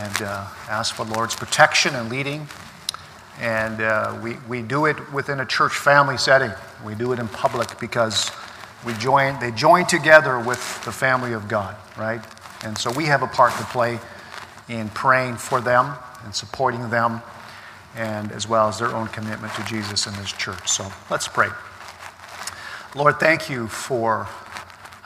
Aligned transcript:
and 0.00 0.22
uh, 0.22 0.46
ask 0.68 0.94
for 0.94 1.04
the 1.04 1.12
Lord's 1.12 1.36
protection 1.36 1.94
and 1.94 2.08
leading. 2.08 2.48
And 3.38 3.80
uh, 3.80 4.18
we, 4.22 4.36
we 4.48 4.62
do 4.62 4.86
it 4.86 5.12
within 5.12 5.40
a 5.40 5.46
church 5.46 5.74
family 5.74 6.16
setting. 6.16 6.50
We 6.84 6.94
do 6.94 7.12
it 7.12 7.18
in 7.18 7.28
public 7.28 7.78
because 7.78 8.30
we 8.84 8.94
join, 8.94 9.38
they 9.40 9.50
join 9.50 9.86
together 9.86 10.38
with 10.38 10.58
the 10.84 10.92
family 10.92 11.32
of 11.34 11.48
God, 11.48 11.76
right? 11.98 12.22
And 12.64 12.76
so 12.76 12.90
we 12.92 13.06
have 13.06 13.22
a 13.22 13.26
part 13.26 13.52
to 13.58 13.64
play 13.64 13.98
in 14.68 14.88
praying 14.90 15.36
for 15.36 15.60
them 15.60 15.94
and 16.24 16.34
supporting 16.34 16.88
them, 16.90 17.20
and 17.94 18.32
as 18.32 18.48
well 18.48 18.68
as 18.68 18.78
their 18.78 18.94
own 18.94 19.08
commitment 19.08 19.52
to 19.54 19.64
Jesus 19.64 20.06
and 20.06 20.16
His 20.16 20.32
church. 20.32 20.68
So 20.68 20.90
let's 21.10 21.28
pray. 21.28 21.48
Lord, 22.94 23.20
thank 23.20 23.50
you 23.50 23.68
for 23.68 24.28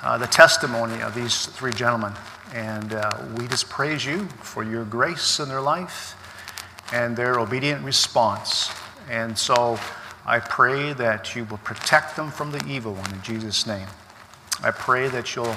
uh, 0.02 0.18
the 0.18 0.26
testimony 0.26 1.02
of 1.02 1.14
these 1.14 1.46
three 1.46 1.72
gentlemen. 1.72 2.12
And 2.54 2.94
uh, 2.94 3.10
we 3.36 3.48
just 3.48 3.68
praise 3.68 4.06
you 4.06 4.26
for 4.42 4.62
your 4.62 4.84
grace 4.84 5.40
in 5.40 5.48
their 5.48 5.60
life 5.60 6.16
and 6.92 7.16
their 7.16 7.40
obedient 7.40 7.84
response. 7.84 8.70
And 9.10 9.36
so 9.36 9.78
I 10.24 10.38
pray 10.38 10.92
that 10.92 11.34
you 11.34 11.44
will 11.44 11.58
protect 11.58 12.14
them 12.14 12.30
from 12.30 12.52
the 12.52 12.64
evil 12.66 12.94
one 12.94 13.12
in 13.12 13.20
Jesus' 13.22 13.66
name. 13.66 13.88
I 14.62 14.70
pray 14.70 15.08
that 15.08 15.34
you'll 15.34 15.56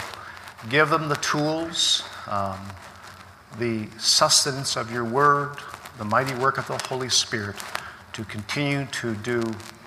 give 0.70 0.90
them 0.90 1.08
the 1.08 1.16
tools, 1.18 2.04
um, 2.28 2.58
the 3.60 3.88
sustenance 4.00 4.76
of 4.76 4.92
your 4.92 5.06
word, 5.06 5.58
the 6.00 6.06
mighty 6.06 6.34
work 6.36 6.58
of 6.58 6.68
the 6.68 6.78
Holy 6.90 7.10
Spirit 7.10 7.56
to 8.14 8.24
continue 8.26 8.88
to 8.88 9.14
do 9.14 9.44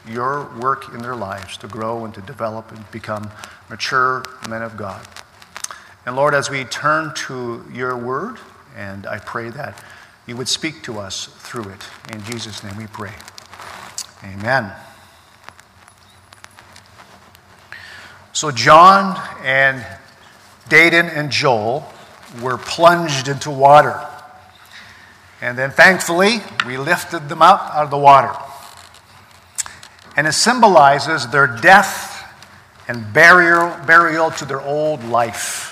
your 0.08 0.48
work 0.60 0.94
in 0.94 1.02
their 1.02 1.16
lives, 1.16 1.56
to 1.56 1.66
grow 1.66 2.04
and 2.04 2.14
to 2.14 2.20
develop 2.20 2.70
and 2.70 2.88
become 2.92 3.28
mature 3.68 4.24
men 4.48 4.62
of 4.62 4.76
God. 4.76 5.04
And 6.06 6.16
Lord, 6.16 6.34
as 6.34 6.50
we 6.50 6.64
turn 6.64 7.14
to 7.26 7.64
your 7.72 7.96
word, 7.96 8.38
and 8.76 9.06
I 9.06 9.18
pray 9.18 9.50
that 9.50 9.82
you 10.26 10.36
would 10.36 10.48
speak 10.48 10.82
to 10.84 10.98
us 10.98 11.26
through 11.26 11.70
it. 11.70 11.88
In 12.12 12.22
Jesus' 12.24 12.62
name 12.64 12.76
we 12.76 12.86
pray. 12.86 13.12
Amen. 14.24 14.72
So, 18.32 18.50
John 18.50 19.20
and 19.42 19.84
Dayton 20.68 21.06
and 21.06 21.30
Joel 21.30 21.84
were 22.40 22.56
plunged 22.56 23.28
into 23.28 23.50
water. 23.50 24.06
And 25.42 25.58
then, 25.58 25.70
thankfully, 25.70 26.40
we 26.66 26.78
lifted 26.78 27.28
them 27.28 27.42
up 27.42 27.74
out 27.74 27.84
of 27.84 27.90
the 27.90 27.98
water. 27.98 28.34
And 30.16 30.26
it 30.26 30.32
symbolizes 30.32 31.26
their 31.28 31.46
death 31.46 32.08
and 32.88 33.12
burial, 33.12 33.76
burial 33.86 34.30
to 34.32 34.44
their 34.44 34.60
old 34.60 35.04
life, 35.04 35.69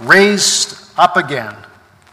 raised 0.00 0.76
up 0.96 1.16
again 1.16 1.54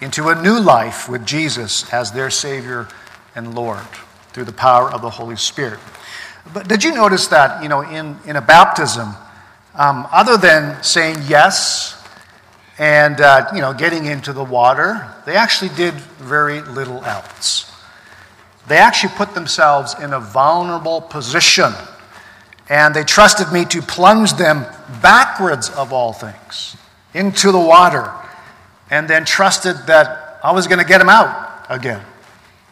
into 0.02 0.30
a 0.30 0.42
new 0.42 0.60
life 0.60 1.08
with 1.10 1.26
Jesus 1.26 1.92
as 1.94 2.12
their 2.12 2.30
Savior 2.30 2.88
and 3.36 3.56
Lord 3.56 3.86
through 4.34 4.46
the 4.46 4.54
power 4.54 4.92
of 4.92 5.02
the 5.02 5.10
Holy 5.10 5.36
Spirit. 5.36 5.80
But 6.54 6.68
did 6.68 6.84
you 6.84 6.94
notice 6.94 7.28
that, 7.28 7.64
you 7.64 7.70
know, 7.70 7.82
in, 7.82 8.18
in 8.26 8.36
a 8.36 8.42
baptism, 8.42 9.10
um, 9.74 10.08
other 10.12 10.38
than 10.38 10.82
saying 10.84 11.18
yes 11.28 12.02
and, 12.78 13.20
uh, 13.20 13.50
you 13.54 13.62
know, 13.62 13.74
getting 13.74 14.06
into 14.06 14.34
the 14.34 14.44
water, 14.44 15.08
they 15.26 15.36
actually 15.36 15.74
did 15.76 15.94
very 15.94 16.62
little 16.62 17.04
else. 17.04 17.72
They 18.68 18.78
actually 18.78 19.14
put 19.14 19.34
themselves 19.34 19.96
in 20.00 20.14
a 20.14 20.20
vulnerable 20.20 21.02
position 21.02 21.72
and 22.68 22.96
they 22.96 23.04
trusted 23.04 23.52
me 23.52 23.66
to 23.66 23.82
plunge 23.82 24.34
them 24.34 24.66
backwards 25.02 25.70
of 25.70 25.94
all 25.94 26.14
things 26.14 26.76
into 27.16 27.52
the 27.52 27.60
water 27.60 28.12
and 28.92 29.10
then 29.10 29.26
trusted 29.26 29.76
that 29.88 30.40
I 30.44 30.52
was 30.52 30.68
going 30.68 30.80
to 30.80 30.86
get 30.86 31.00
them 31.00 31.10
out 31.10 31.66
again. 31.70 32.02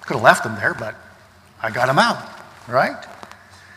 Could 0.01 0.15
have 0.15 0.23
left 0.23 0.43
them 0.43 0.55
there, 0.55 0.75
but 0.75 0.95
I 1.61 1.71
got 1.71 1.87
them 1.87 1.97
out, 1.97 2.21
right? 2.67 3.03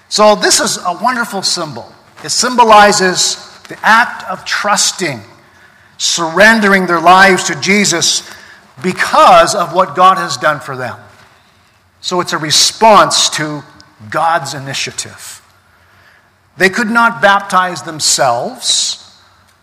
So, 0.09 0.34
this 0.34 0.61
is 0.61 0.77
a 0.78 0.98
wonderful 1.00 1.42
symbol. 1.42 1.91
It 2.25 2.31
symbolizes 2.31 3.37
the 3.69 3.78
act 3.82 4.28
of 4.28 4.44
trusting, 4.44 5.21
surrendering 5.99 6.87
their 6.87 7.00
lives 7.00 7.44
to 7.44 7.60
Jesus 7.60 8.28
because 8.83 9.54
of 9.54 9.72
what 9.72 9.97
God 9.97 10.19
has 10.19 10.37
done 10.37 10.60
for 10.60 10.77
them. 10.77 10.98
So, 12.00 12.21
it's 12.21 12.33
a 12.33 12.38
response 12.38 13.31
to 13.31 13.62
God's 14.10 14.54
initiative. 14.54 15.43
They 16.56 16.71
could 16.71 16.91
not 16.91 17.22
baptize 17.22 17.83
themselves. 17.83 19.06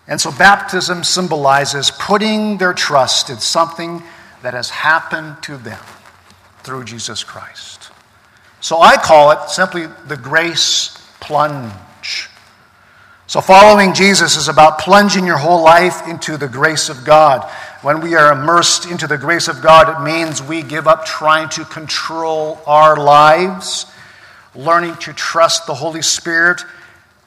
And 0.07 0.19
so 0.19 0.31
baptism 0.31 1.03
symbolizes 1.03 1.91
putting 1.91 2.57
their 2.57 2.73
trust 2.73 3.29
in 3.29 3.37
something 3.37 4.03
that 4.41 4.53
has 4.53 4.69
happened 4.69 5.41
to 5.43 5.57
them 5.57 5.79
through 6.63 6.83
Jesus 6.83 7.23
Christ. 7.23 7.89
So 8.59 8.79
I 8.79 8.97
call 8.97 9.31
it 9.31 9.49
simply 9.49 9.87
the 10.07 10.17
grace 10.17 10.97
plunge. 11.19 12.29
So 13.27 13.39
following 13.39 13.93
Jesus 13.93 14.35
is 14.35 14.49
about 14.49 14.79
plunging 14.79 15.25
your 15.25 15.37
whole 15.37 15.63
life 15.63 16.07
into 16.07 16.37
the 16.37 16.47
grace 16.47 16.89
of 16.89 17.05
God. 17.05 17.49
When 17.81 18.01
we 18.01 18.15
are 18.15 18.31
immersed 18.31 18.85
into 18.85 19.07
the 19.07 19.17
grace 19.17 19.47
of 19.47 19.61
God, 19.61 19.89
it 19.89 20.03
means 20.03 20.41
we 20.41 20.61
give 20.61 20.87
up 20.87 21.05
trying 21.05 21.49
to 21.49 21.65
control 21.65 22.61
our 22.67 22.97
lives, 22.97 23.85
learning 24.55 24.95
to 24.97 25.13
trust 25.13 25.65
the 25.65 25.73
Holy 25.73 26.01
Spirit 26.01 26.61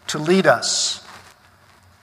to 0.09 0.19
lead 0.19 0.47
us. 0.47 1.06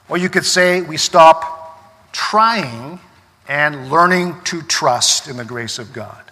Or 0.10 0.18
you 0.18 0.30
could 0.30 0.46
say 0.46 0.82
we 0.82 0.98
stop 0.98 2.12
trying 2.12 3.00
and 3.48 3.90
learning 3.90 4.36
to 4.46 4.62
trust 4.62 5.28
in 5.28 5.38
the 5.38 5.46
grace 5.46 5.80
of 5.80 5.94
God. 5.94 6.24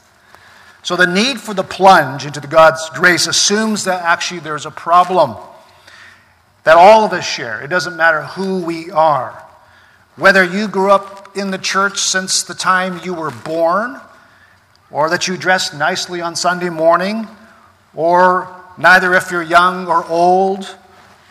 So 0.84 0.96
the 0.96 1.08
need 1.08 1.40
for 1.40 1.54
the 1.54 1.64
plunge 1.64 2.26
into 2.26 2.40
the 2.40 2.48
God's 2.48 2.90
grace 2.92 3.28
assumes 3.28 3.84
that 3.84 4.02
actually 4.02 4.40
there's 4.40 4.66
a 4.66 4.72
problem 4.72 5.36
that 6.64 6.78
all 6.78 7.04
of 7.04 7.14
us 7.14 7.26
share. 7.26 7.62
It 7.62 7.70
doesn't 7.70 7.98
matter 7.98 8.24
who 8.24 8.64
we 8.64 8.92
are. 8.92 9.44
Whether 10.16 10.44
you 10.44 10.68
grew 10.68 10.92
up 10.92 11.36
in 11.38 11.52
the 11.52 11.58
church 11.58 12.00
since 12.00 12.44
the 12.44 12.54
time 12.54 13.00
you 13.04 13.14
were 13.14 13.32
born, 13.32 14.00
or 14.92 15.10
that 15.10 15.28
you 15.28 15.38
dress 15.38 15.74
nicely 15.74 16.22
on 16.22 16.36
Sunday 16.36 16.70
morning, 16.70 17.28
or 17.96 18.54
neither 18.78 19.14
if 19.14 19.32
you're 19.32 19.42
young 19.42 19.88
or 19.88 20.06
old, 20.06 20.76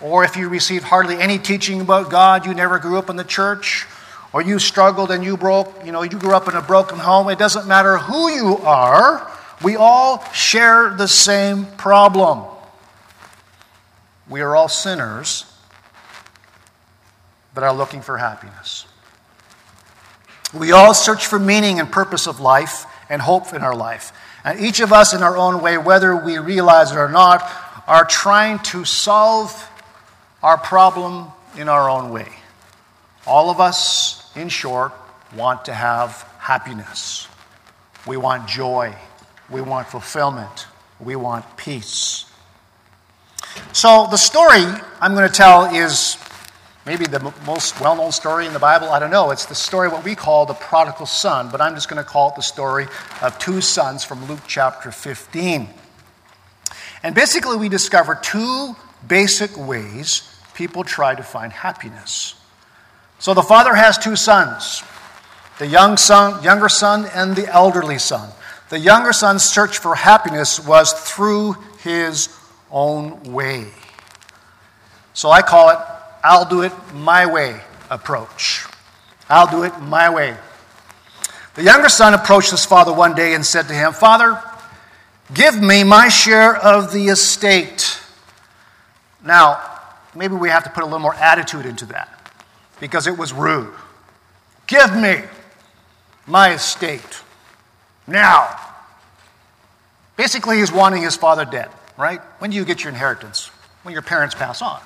or 0.00 0.24
if 0.24 0.36
you 0.36 0.48
received 0.48 0.84
hardly 0.84 1.16
any 1.16 1.38
teaching 1.38 1.80
about 1.80 2.10
God, 2.10 2.46
you 2.46 2.54
never 2.54 2.78
grew 2.78 2.98
up 2.98 3.10
in 3.10 3.16
the 3.16 3.24
church, 3.24 3.86
or 4.32 4.42
you 4.42 4.58
struggled 4.58 5.10
and 5.10 5.24
you 5.24 5.36
broke, 5.36 5.84
you 5.84 5.92
know, 5.92 6.02
you 6.02 6.18
grew 6.18 6.34
up 6.34 6.48
in 6.48 6.54
a 6.54 6.62
broken 6.62 6.98
home, 6.98 7.28
it 7.28 7.38
doesn't 7.38 7.66
matter 7.66 7.98
who 7.98 8.30
you 8.30 8.56
are, 8.58 9.30
we 9.62 9.76
all 9.76 10.24
share 10.32 10.94
the 10.96 11.08
same 11.08 11.66
problem. 11.76 12.44
We 14.28 14.40
are 14.40 14.56
all 14.56 14.68
sinners 14.68 15.44
that 17.54 17.64
are 17.64 17.74
looking 17.74 18.00
for 18.00 18.16
happiness. 18.16 18.86
We 20.54 20.72
all 20.72 20.94
search 20.94 21.26
for 21.26 21.38
meaning 21.38 21.78
and 21.78 21.90
purpose 21.90 22.26
of 22.26 22.40
life 22.40 22.86
and 23.08 23.20
hope 23.20 23.52
in 23.52 23.62
our 23.62 23.74
life. 23.74 24.12
And 24.44 24.60
each 24.60 24.80
of 24.80 24.92
us, 24.92 25.12
in 25.12 25.22
our 25.22 25.36
own 25.36 25.60
way, 25.60 25.76
whether 25.76 26.16
we 26.16 26.38
realize 26.38 26.92
it 26.92 26.96
or 26.96 27.08
not, 27.08 27.42
are 27.86 28.04
trying 28.04 28.60
to 28.60 28.84
solve 28.84 29.52
our 30.42 30.56
problem 30.56 31.28
in 31.56 31.68
our 31.68 31.90
own 31.90 32.10
way. 32.10 32.28
All 33.26 33.50
of 33.50 33.60
us, 33.60 34.30
in 34.34 34.48
short, 34.48 34.92
want 35.34 35.66
to 35.66 35.74
have 35.74 36.22
happiness. 36.38 37.28
We 38.06 38.16
want 38.16 38.48
joy. 38.48 38.94
We 39.50 39.60
want 39.60 39.88
fulfillment. 39.88 40.66
We 40.98 41.16
want 41.16 41.44
peace. 41.56 42.26
So, 43.72 44.06
the 44.10 44.16
story 44.16 44.64
I'm 45.00 45.14
going 45.14 45.28
to 45.28 45.34
tell 45.34 45.74
is 45.74 46.16
maybe 46.86 47.04
the 47.04 47.32
most 47.44 47.80
well 47.80 47.96
known 47.96 48.12
story 48.12 48.46
in 48.46 48.52
the 48.52 48.58
Bible. 48.58 48.88
I 48.88 48.98
don't 48.98 49.10
know. 49.10 49.30
It's 49.30 49.46
the 49.46 49.54
story, 49.54 49.88
what 49.88 50.04
we 50.04 50.14
call 50.14 50.46
the 50.46 50.54
prodigal 50.54 51.06
son, 51.06 51.50
but 51.50 51.60
I'm 51.60 51.74
just 51.74 51.88
going 51.88 52.02
to 52.02 52.08
call 52.08 52.30
it 52.30 52.36
the 52.36 52.42
story 52.42 52.86
of 53.22 53.38
two 53.38 53.60
sons 53.60 54.04
from 54.04 54.24
Luke 54.26 54.40
chapter 54.46 54.90
15. 54.90 55.68
And 57.02 57.14
basically, 57.14 57.56
we 57.56 57.68
discover 57.68 58.14
two 58.14 58.76
basic 59.06 59.56
ways 59.56 60.22
people 60.54 60.84
try 60.84 61.14
to 61.14 61.22
find 61.22 61.52
happiness. 61.52 62.34
So 63.18 63.34
the 63.34 63.42
father 63.42 63.74
has 63.74 63.98
two 63.98 64.16
sons 64.16 64.82
the 65.58 65.66
young 65.66 65.98
son, 65.98 66.42
younger 66.42 66.70
son 66.70 67.06
and 67.14 67.36
the 67.36 67.46
elderly 67.52 67.98
son. 67.98 68.30
The 68.70 68.78
younger 68.78 69.12
son's 69.12 69.42
search 69.42 69.76
for 69.76 69.94
happiness 69.94 70.58
was 70.64 70.92
through 70.92 71.56
his 71.82 72.34
own 72.70 73.32
way. 73.32 73.66
So 75.12 75.30
I 75.30 75.42
call 75.42 75.70
it 75.70 75.78
I'll 76.22 76.44
do 76.44 76.62
it 76.62 76.72
my 76.94 77.26
way 77.26 77.60
approach. 77.90 78.66
I'll 79.28 79.50
do 79.50 79.64
it 79.64 79.78
my 79.80 80.10
way. 80.10 80.36
The 81.54 81.62
younger 81.62 81.88
son 81.88 82.14
approached 82.14 82.50
his 82.50 82.64
father 82.64 82.92
one 82.92 83.14
day 83.14 83.34
and 83.34 83.44
said 83.44 83.68
to 83.68 83.74
him, 83.74 83.92
Father, 83.92 84.42
give 85.34 85.60
me 85.60 85.84
my 85.84 86.08
share 86.08 86.56
of 86.56 86.92
the 86.92 87.08
estate. 87.08 87.99
Now, 89.24 89.60
maybe 90.14 90.34
we 90.34 90.48
have 90.48 90.64
to 90.64 90.70
put 90.70 90.82
a 90.82 90.86
little 90.86 91.00
more 91.00 91.14
attitude 91.14 91.66
into 91.66 91.86
that 91.86 92.08
because 92.80 93.06
it 93.06 93.16
was 93.16 93.32
rude. 93.32 93.72
Give 94.66 94.94
me 94.96 95.22
my 96.26 96.54
estate. 96.54 97.22
now. 98.06 98.56
Basically, 100.16 100.58
he's 100.58 100.70
wanting 100.72 101.02
his 101.02 101.16
father 101.16 101.44
dead, 101.44 101.70
right? 101.96 102.20
When 102.40 102.50
do 102.50 102.56
you 102.56 102.64
get 102.64 102.82
your 102.84 102.90
inheritance? 102.92 103.50
When 103.84 103.92
your 103.92 104.02
parents 104.02 104.34
pass 104.34 104.60
on. 104.60 104.80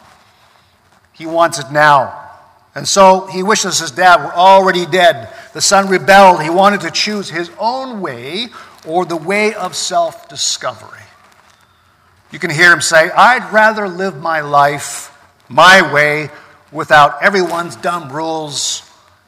He 1.13 1.27
wants 1.27 1.59
it 1.59 1.71
now. 1.73 2.31
And 2.75 2.87
so 2.87 3.27
he 3.27 3.43
wishes 3.43 3.79
his 3.79 3.91
dad 3.91 4.25
were 4.25 4.33
already 4.33 4.85
dead. 4.87 5.29
The 5.53 5.61
son 5.61 5.89
rebelled. 5.89 6.43
He 6.43 6.51
wanted 6.51 6.81
to 6.83 6.91
choose 6.91 7.31
his 7.31 7.51
own 7.59 8.01
way 8.01 8.49
or 8.87 9.05
the 9.05 9.17
way 9.17 9.55
of 9.55 9.75
self 9.75 10.29
discovery. 10.29 11.04
You 12.35 12.41
can 12.41 12.51
hear 12.51 12.73
him 12.73 12.81
say, 12.81 13.13
I'd 13.13 13.53
rather 13.53 13.87
live 13.87 14.21
my 14.21 14.41
life 14.41 15.17
my 15.49 15.93
way 15.95 16.31
without 16.73 17.23
everyone's 17.23 17.77
dumb 17.77 18.11
rules 18.11 18.83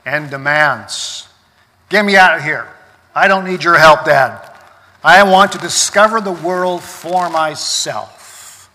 and 0.04 0.28
demands. 0.28 1.28
Get 1.88 2.04
me 2.04 2.16
out 2.16 2.36
of 2.36 2.42
here. 2.42 2.66
I 3.14 3.28
don't 3.28 3.44
need 3.44 3.62
your 3.62 3.78
help, 3.78 4.06
Dad. 4.06 4.50
I 5.04 5.22
want 5.22 5.52
to 5.52 5.58
discover 5.58 6.20
the 6.20 6.32
world 6.32 6.82
for 6.82 7.30
myself. 7.30 8.68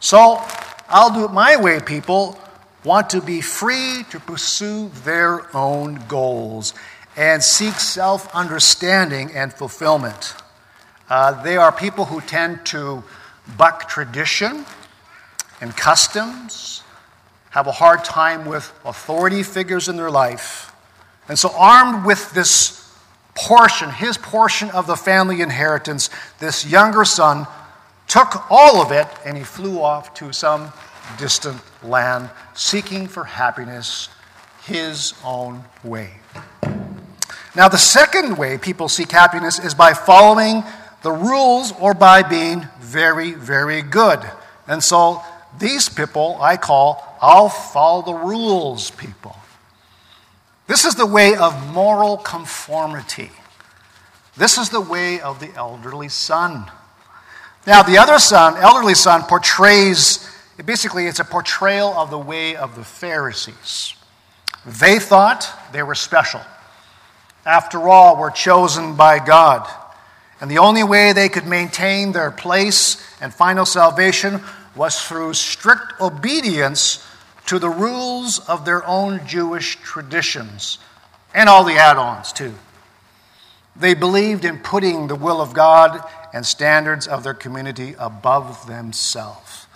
So 0.00 0.44
I'll 0.90 1.14
do 1.14 1.24
it 1.24 1.32
my 1.32 1.56
way, 1.56 1.80
people. 1.80 2.38
Want 2.84 3.08
to 3.08 3.22
be 3.22 3.40
free 3.40 4.04
to 4.10 4.20
pursue 4.20 4.90
their 5.02 5.46
own 5.56 5.98
goals 6.08 6.74
and 7.16 7.42
seek 7.42 7.76
self 7.76 8.34
understanding 8.34 9.32
and 9.32 9.50
fulfillment. 9.50 10.34
Uh, 11.08 11.42
they 11.42 11.56
are 11.56 11.72
people 11.72 12.04
who 12.04 12.20
tend 12.20 12.66
to 12.66 13.02
buck 13.56 13.88
tradition 13.88 14.64
and 15.60 15.76
customs, 15.76 16.82
have 17.50 17.66
a 17.66 17.72
hard 17.72 18.04
time 18.04 18.46
with 18.46 18.72
authority 18.84 19.42
figures 19.42 19.88
in 19.88 19.96
their 19.96 20.10
life. 20.10 20.72
And 21.28 21.38
so, 21.38 21.50
armed 21.54 22.04
with 22.04 22.32
this 22.32 22.82
portion, 23.34 23.90
his 23.90 24.18
portion 24.18 24.70
of 24.70 24.86
the 24.86 24.96
family 24.96 25.40
inheritance, 25.40 26.10
this 26.38 26.66
younger 26.66 27.04
son 27.04 27.46
took 28.08 28.50
all 28.50 28.82
of 28.82 28.90
it 28.90 29.06
and 29.24 29.36
he 29.36 29.44
flew 29.44 29.80
off 29.80 30.14
to 30.14 30.32
some 30.32 30.72
distant 31.18 31.60
land, 31.82 32.30
seeking 32.54 33.06
for 33.06 33.24
happiness 33.24 34.08
his 34.64 35.14
own 35.24 35.64
way. 35.84 36.14
Now, 37.54 37.68
the 37.68 37.78
second 37.78 38.38
way 38.38 38.56
people 38.56 38.88
seek 38.88 39.10
happiness 39.10 39.58
is 39.58 39.74
by 39.74 39.92
following 39.92 40.64
the 41.02 41.12
rules 41.12 41.72
or 41.78 41.92
by 41.92 42.22
being 42.22 42.66
very, 42.92 43.32
very 43.32 43.82
good. 43.82 44.20
And 44.68 44.84
so 44.84 45.22
these 45.58 45.88
people 45.88 46.38
I 46.40 46.56
call 46.56 47.12
I'll 47.20 47.48
follow 47.48 48.02
the 48.02 48.14
rules 48.14 48.90
people. 48.90 49.36
This 50.66 50.84
is 50.84 50.96
the 50.96 51.06
way 51.06 51.36
of 51.36 51.72
moral 51.72 52.16
conformity. 52.16 53.30
This 54.36 54.58
is 54.58 54.70
the 54.70 54.80
way 54.80 55.20
of 55.20 55.38
the 55.38 55.50
elderly 55.54 56.08
son. 56.08 56.70
Now, 57.66 57.82
the 57.82 57.98
other 57.98 58.18
son, 58.18 58.56
elderly 58.56 58.94
son, 58.94 59.22
portrays, 59.22 60.28
basically, 60.64 61.06
it's 61.06 61.20
a 61.20 61.24
portrayal 61.24 61.94
of 61.94 62.10
the 62.10 62.18
way 62.18 62.56
of 62.56 62.74
the 62.74 62.82
Pharisees. 62.82 63.94
They 64.66 64.98
thought 64.98 65.48
they 65.72 65.82
were 65.82 65.94
special. 65.94 66.40
After 67.46 67.88
all, 67.88 68.16
were 68.16 68.30
chosen 68.30 68.96
by 68.96 69.24
God. 69.24 69.68
And 70.42 70.50
the 70.50 70.58
only 70.58 70.82
way 70.82 71.12
they 71.12 71.28
could 71.28 71.46
maintain 71.46 72.10
their 72.10 72.32
place 72.32 73.00
and 73.20 73.32
final 73.32 73.64
salvation 73.64 74.40
was 74.74 75.00
through 75.00 75.34
strict 75.34 76.00
obedience 76.00 77.06
to 77.46 77.60
the 77.60 77.68
rules 77.68 78.40
of 78.48 78.64
their 78.64 78.84
own 78.84 79.24
Jewish 79.24 79.76
traditions 79.76 80.78
and 81.32 81.48
all 81.48 81.62
the 81.62 81.76
add 81.76 81.96
ons, 81.96 82.32
too. 82.32 82.54
They 83.76 83.94
believed 83.94 84.44
in 84.44 84.58
putting 84.58 85.06
the 85.06 85.14
will 85.14 85.40
of 85.40 85.54
God 85.54 86.02
and 86.34 86.44
standards 86.44 87.06
of 87.06 87.22
their 87.22 87.34
community 87.34 87.94
above 87.96 88.66
themselves. 88.66 89.68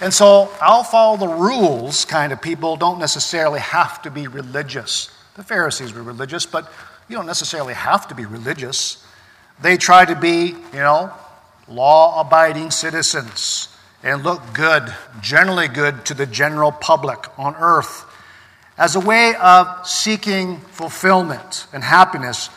And 0.00 0.14
so, 0.14 0.52
I'll 0.60 0.84
follow 0.84 1.16
the 1.16 1.26
rules 1.26 2.04
kind 2.04 2.32
of 2.32 2.40
people 2.40 2.76
don't 2.76 3.00
necessarily 3.00 3.60
have 3.60 4.02
to 4.02 4.10
be 4.12 4.28
religious. 4.28 5.10
The 5.34 5.42
Pharisees 5.42 5.92
were 5.92 6.02
religious, 6.04 6.46
but 6.46 6.72
you 7.08 7.16
don't 7.16 7.26
necessarily 7.26 7.74
have 7.74 8.06
to 8.08 8.14
be 8.14 8.24
religious. 8.24 9.02
They 9.60 9.76
try 9.76 10.04
to 10.04 10.14
be, 10.14 10.54
you 10.72 10.78
know, 10.78 11.12
law 11.68 12.20
abiding 12.20 12.70
citizens 12.70 13.68
and 14.02 14.22
look 14.22 14.42
good, 14.52 14.94
generally 15.20 15.68
good 15.68 16.04
to 16.06 16.14
the 16.14 16.26
general 16.26 16.70
public 16.70 17.26
on 17.38 17.56
earth, 17.56 18.04
as 18.78 18.94
a 18.94 19.00
way 19.00 19.34
of 19.36 19.86
seeking 19.86 20.58
fulfillment 20.60 21.66
and 21.72 21.82
happiness, 21.82 22.50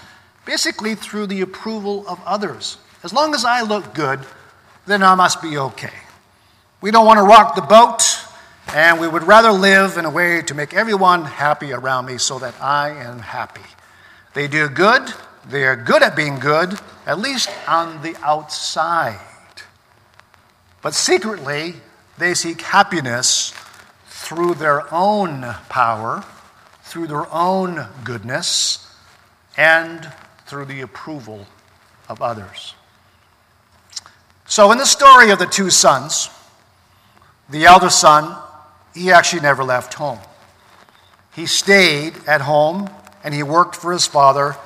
basically 0.45 0.95
through 0.95 1.27
the 1.27 1.41
approval 1.41 2.05
of 2.07 2.19
others. 2.25 2.77
As 3.03 3.13
long 3.13 3.33
as 3.33 3.45
I 3.45 3.61
look 3.61 3.93
good, 3.93 4.19
then 4.85 5.01
I 5.01 5.15
must 5.15 5.41
be 5.41 5.57
okay. 5.57 5.93
We 6.81 6.91
don't 6.91 7.05
want 7.05 7.19
to 7.19 7.23
rock 7.23 7.55
the 7.55 7.61
boat, 7.61 8.03
and 8.73 8.99
we 8.99 9.07
would 9.07 9.23
rather 9.23 9.51
live 9.51 9.97
in 9.97 10.05
a 10.05 10.09
way 10.09 10.41
to 10.41 10.53
make 10.53 10.73
everyone 10.73 11.23
happy 11.23 11.71
around 11.71 12.05
me 12.05 12.17
so 12.17 12.39
that 12.39 12.53
I 12.61 12.89
am 12.89 13.19
happy. 13.19 13.61
They 14.33 14.47
do 14.47 14.67
good, 14.67 15.13
they 15.47 15.65
are 15.65 15.75
good 15.75 16.03
at 16.03 16.15
being 16.15 16.39
good, 16.39 16.79
at 17.05 17.19
least 17.19 17.49
on 17.67 18.01
the 18.01 18.15
outside. 18.21 19.19
But 20.81 20.93
secretly, 20.93 21.75
they 22.17 22.33
seek 22.33 22.61
happiness 22.61 23.53
through 24.07 24.55
their 24.55 24.93
own 24.93 25.41
power, 25.69 26.23
through 26.83 27.07
their 27.07 27.31
own 27.33 27.87
goodness, 28.03 28.85
and 29.57 30.11
through 30.45 30.65
the 30.65 30.81
approval 30.81 31.45
of 32.07 32.21
others. 32.21 32.75
So, 34.45 34.71
in 34.71 34.77
the 34.77 34.85
story 34.85 35.31
of 35.31 35.39
the 35.39 35.45
two 35.45 35.69
sons, 35.69 36.29
the 37.49 37.65
elder 37.65 37.89
son, 37.89 38.35
he 38.93 39.11
actually 39.11 39.41
never 39.41 39.63
left 39.63 39.93
home. 39.93 40.19
He 41.35 41.45
stayed 41.45 42.13
at 42.27 42.41
home 42.41 42.89
and 43.23 43.33
he 43.33 43.43
worked 43.43 43.75
for 43.75 43.91
his 43.93 44.07
father 44.07 44.57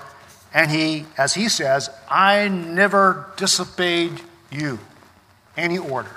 and 0.54 0.70
he, 0.70 1.06
as 1.18 1.34
he 1.34 1.50
says, 1.50 1.90
I 2.10 2.48
never 2.48 3.28
disobeyed 3.38 4.22
you, 4.52 4.80
any 5.58 5.78
order. 5.78 6.16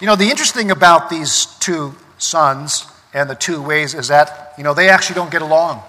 You 0.00 0.06
know, 0.06 0.16
the 0.16 0.28
interesting 0.30 0.70
about 0.70 1.10
these 1.10 1.46
two 1.60 1.94
sons 2.18 2.86
and 3.12 3.30
the 3.30 3.36
two 3.36 3.62
ways 3.62 3.94
is 3.94 4.08
that, 4.08 4.54
you 4.58 4.64
know, 4.64 4.74
they 4.74 4.88
actually 4.88 5.14
don't 5.14 5.30
get 5.30 5.42
along. 5.42 5.82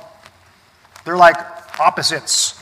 They're 1.03 1.17
like 1.17 1.37
opposites. 1.79 2.59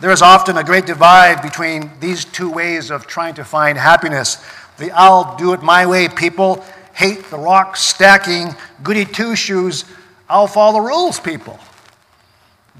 There 0.00 0.10
is 0.10 0.22
often 0.22 0.56
a 0.56 0.64
great 0.64 0.86
divide 0.86 1.42
between 1.42 1.90
these 2.00 2.24
two 2.24 2.50
ways 2.50 2.90
of 2.90 3.06
trying 3.06 3.34
to 3.34 3.44
find 3.44 3.76
happiness. 3.76 4.44
The 4.78 4.90
I'll 4.92 5.36
do 5.36 5.52
it 5.52 5.62
my 5.62 5.86
way 5.86 6.08
people 6.08 6.64
hate 6.94 7.24
the 7.24 7.38
rock 7.38 7.76
stacking, 7.76 8.54
goody 8.82 9.04
two 9.04 9.36
shoes, 9.36 9.84
I'll 10.28 10.46
follow 10.46 10.80
the 10.80 10.86
rules 10.86 11.20
people. 11.20 11.58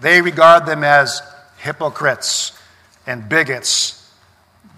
They 0.00 0.20
regard 0.20 0.66
them 0.66 0.84
as 0.84 1.22
hypocrites 1.58 2.52
and 3.06 3.28
bigots 3.28 4.12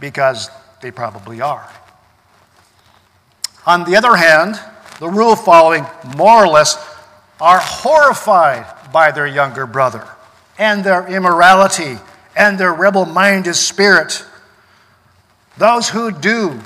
because 0.01 0.51
they 0.83 0.91
probably 0.91 1.41
are. 1.41 1.69
On 3.67 3.85
the 3.85 3.97
other 3.97 4.17
hand, 4.17 4.61
the 5.01 5.09
rule 5.09 5.37
following 5.37 5.85
moralists 6.17 6.83
are 7.41 7.59
horrified 7.59 8.93
by 8.93 9.11
their 9.11 9.27
younger 9.27 9.67
brother 9.67 10.07
and 10.59 10.85
their 10.85 11.07
immorality 11.07 11.99
and 12.37 12.59
their 12.59 12.73
rebel 12.73 13.05
minded 13.05 13.55
spirit. 13.55 14.25
Those 15.59 15.89
who 15.89 16.11
do 16.13 16.61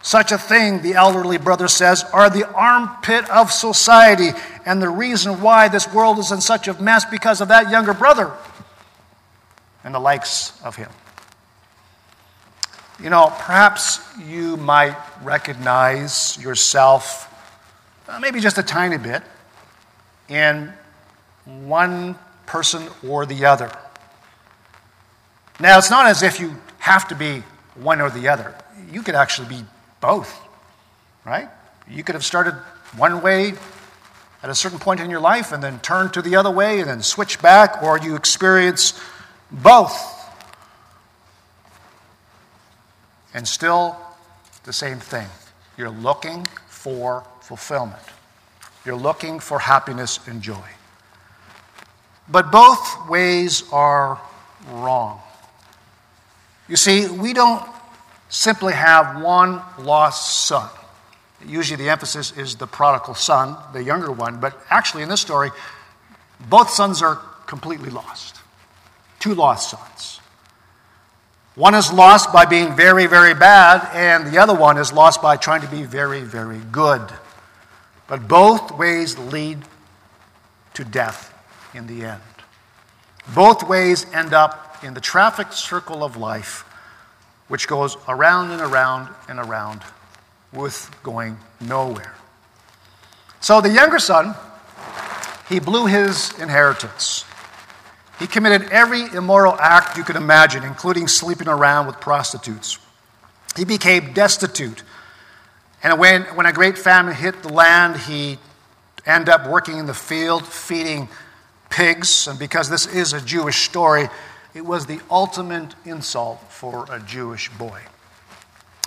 such 0.00 0.32
a 0.32 0.38
thing, 0.38 0.80
the 0.82 0.94
elderly 0.94 1.38
brother 1.38 1.68
says, 1.68 2.04
are 2.12 2.30
the 2.30 2.48
armpit 2.52 3.28
of 3.30 3.50
society 3.50 4.30
and 4.68 4.82
the 4.82 4.88
reason 4.90 5.40
why 5.40 5.68
this 5.68 5.90
world 5.94 6.18
is 6.18 6.30
in 6.30 6.42
such 6.42 6.68
a 6.68 6.74
mess 6.74 7.06
because 7.06 7.40
of 7.40 7.48
that 7.48 7.70
younger 7.70 7.94
brother 7.94 8.30
and 9.82 9.94
the 9.94 9.98
likes 9.98 10.52
of 10.62 10.76
him. 10.76 10.90
You 13.02 13.08
know, 13.08 13.32
perhaps 13.38 13.98
you 14.18 14.58
might 14.58 14.94
recognize 15.22 16.36
yourself, 16.38 17.32
uh, 18.10 18.20
maybe 18.20 18.40
just 18.40 18.58
a 18.58 18.62
tiny 18.62 18.98
bit, 18.98 19.22
in 20.28 20.70
one 21.46 22.18
person 22.44 22.88
or 23.08 23.24
the 23.24 23.46
other. 23.46 23.72
Now, 25.58 25.78
it's 25.78 25.90
not 25.90 26.04
as 26.04 26.22
if 26.22 26.40
you 26.40 26.54
have 26.80 27.08
to 27.08 27.14
be 27.14 27.42
one 27.74 28.02
or 28.02 28.10
the 28.10 28.28
other. 28.28 28.54
You 28.92 29.00
could 29.00 29.14
actually 29.14 29.48
be 29.48 29.64
both, 30.02 30.38
right? 31.24 31.48
You 31.88 32.04
could 32.04 32.14
have 32.14 32.24
started 32.24 32.52
one 32.98 33.22
way 33.22 33.54
at 34.42 34.50
a 34.50 34.54
certain 34.54 34.78
point 34.78 35.00
in 35.00 35.10
your 35.10 35.20
life 35.20 35.52
and 35.52 35.62
then 35.62 35.80
turn 35.80 36.10
to 36.10 36.22
the 36.22 36.36
other 36.36 36.50
way 36.50 36.80
and 36.80 36.88
then 36.88 37.02
switch 37.02 37.40
back, 37.42 37.82
or 37.82 37.98
you 37.98 38.14
experience 38.14 38.98
both. 39.50 40.14
And 43.34 43.46
still 43.46 43.96
the 44.64 44.72
same 44.72 44.98
thing. 44.98 45.26
You're 45.76 45.90
looking 45.90 46.46
for 46.68 47.24
fulfillment, 47.40 48.02
you're 48.84 48.96
looking 48.96 49.40
for 49.40 49.58
happiness 49.58 50.20
and 50.26 50.42
joy. 50.42 50.68
But 52.28 52.52
both 52.52 53.08
ways 53.08 53.64
are 53.72 54.20
wrong. 54.70 55.20
You 56.68 56.76
see, 56.76 57.08
we 57.08 57.32
don't 57.32 57.66
simply 58.28 58.74
have 58.74 59.22
one 59.22 59.62
lost 59.78 60.46
son. 60.46 60.68
Usually 61.46 61.76
the 61.76 61.90
emphasis 61.90 62.36
is 62.36 62.56
the 62.56 62.66
prodigal 62.66 63.14
son, 63.14 63.56
the 63.72 63.82
younger 63.82 64.10
one, 64.10 64.40
but 64.40 64.60
actually 64.70 65.02
in 65.02 65.08
this 65.08 65.20
story, 65.20 65.50
both 66.48 66.70
sons 66.70 67.02
are 67.02 67.16
completely 67.46 67.90
lost. 67.90 68.36
Two 69.20 69.34
lost 69.34 69.70
sons. 69.70 70.20
One 71.54 71.74
is 71.74 71.92
lost 71.92 72.32
by 72.32 72.44
being 72.44 72.76
very, 72.76 73.06
very 73.06 73.34
bad, 73.34 73.88
and 73.92 74.32
the 74.32 74.38
other 74.38 74.54
one 74.54 74.78
is 74.78 74.92
lost 74.92 75.20
by 75.20 75.36
trying 75.36 75.60
to 75.62 75.68
be 75.68 75.82
very, 75.82 76.22
very 76.22 76.60
good. 76.70 77.02
But 78.06 78.28
both 78.28 78.70
ways 78.78 79.18
lead 79.18 79.58
to 80.74 80.84
death 80.84 81.34
in 81.74 81.86
the 81.88 82.04
end. 82.04 82.22
Both 83.34 83.68
ways 83.68 84.06
end 84.12 84.32
up 84.32 84.78
in 84.84 84.94
the 84.94 85.00
traffic 85.00 85.52
circle 85.52 86.04
of 86.04 86.16
life, 86.16 86.64
which 87.48 87.66
goes 87.66 87.96
around 88.06 88.52
and 88.52 88.60
around 88.60 89.08
and 89.28 89.38
around 89.40 89.82
with 90.52 90.90
going 91.02 91.38
nowhere. 91.60 92.14
So 93.40 93.60
the 93.60 93.70
younger 93.70 93.98
son, 93.98 94.34
he 95.48 95.60
blew 95.60 95.86
his 95.86 96.32
inheritance. 96.38 97.24
He 98.18 98.26
committed 98.26 98.70
every 98.70 99.02
immoral 99.02 99.54
act 99.54 99.96
you 99.96 100.04
could 100.04 100.16
imagine, 100.16 100.64
including 100.64 101.06
sleeping 101.06 101.48
around 101.48 101.86
with 101.86 102.00
prostitutes. 102.00 102.78
He 103.56 103.64
became 103.64 104.12
destitute. 104.12 104.82
And 105.82 105.98
when, 105.98 106.22
when 106.34 106.46
a 106.46 106.52
great 106.52 106.76
famine 106.76 107.14
hit 107.14 107.42
the 107.42 107.52
land, 107.52 107.96
he 107.96 108.38
ended 109.06 109.28
up 109.28 109.48
working 109.48 109.78
in 109.78 109.86
the 109.86 109.94
field, 109.94 110.44
feeding 110.44 111.08
pigs. 111.70 112.26
And 112.26 112.38
because 112.38 112.68
this 112.68 112.86
is 112.86 113.12
a 113.12 113.20
Jewish 113.20 113.64
story, 113.64 114.08
it 114.54 114.64
was 114.64 114.86
the 114.86 115.00
ultimate 115.10 115.74
insult 115.84 116.40
for 116.50 116.86
a 116.90 116.98
Jewish 117.00 117.50
boy. 117.50 117.80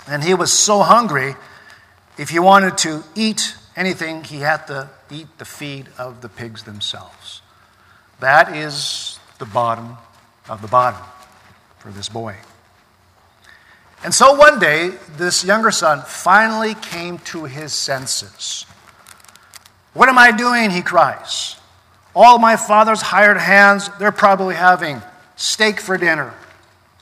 And 0.06 0.22
he 0.22 0.34
was 0.34 0.52
so 0.52 0.80
hungry 0.80 1.34
if 2.18 2.30
he 2.30 2.38
wanted 2.38 2.78
to 2.78 3.04
eat 3.14 3.54
anything, 3.76 4.24
he 4.24 4.38
had 4.38 4.66
to 4.66 4.90
eat 5.10 5.26
the 5.38 5.44
feed 5.44 5.88
of 5.98 6.20
the 6.20 6.28
pigs 6.28 6.64
themselves. 6.64 7.42
That 8.20 8.54
is 8.54 9.18
the 9.38 9.46
bottom 9.46 9.96
of 10.48 10.62
the 10.62 10.68
bottom 10.68 11.00
for 11.78 11.90
this 11.90 12.08
boy. 12.08 12.36
And 14.04 14.12
so 14.12 14.34
one 14.34 14.58
day, 14.58 14.90
this 15.16 15.44
younger 15.44 15.70
son 15.70 16.02
finally 16.06 16.74
came 16.74 17.18
to 17.18 17.44
his 17.44 17.72
senses. 17.72 18.66
What 19.94 20.08
am 20.08 20.18
I 20.18 20.32
doing? 20.32 20.70
He 20.70 20.82
cries. 20.82 21.56
All 22.14 22.38
my 22.38 22.56
father's 22.56 23.00
hired 23.00 23.38
hands, 23.38 23.88
they're 23.98 24.12
probably 24.12 24.54
having 24.54 25.00
steak 25.36 25.80
for 25.80 25.96
dinner. 25.96 26.34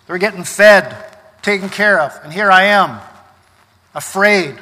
They're 0.07 0.19
getting 0.19 0.45
fed, 0.45 0.97
taken 1.43 1.69
care 1.69 2.00
of. 2.00 2.19
And 2.23 2.33
here 2.33 2.50
I 2.50 2.64
am, 2.64 3.00
afraid, 3.95 4.57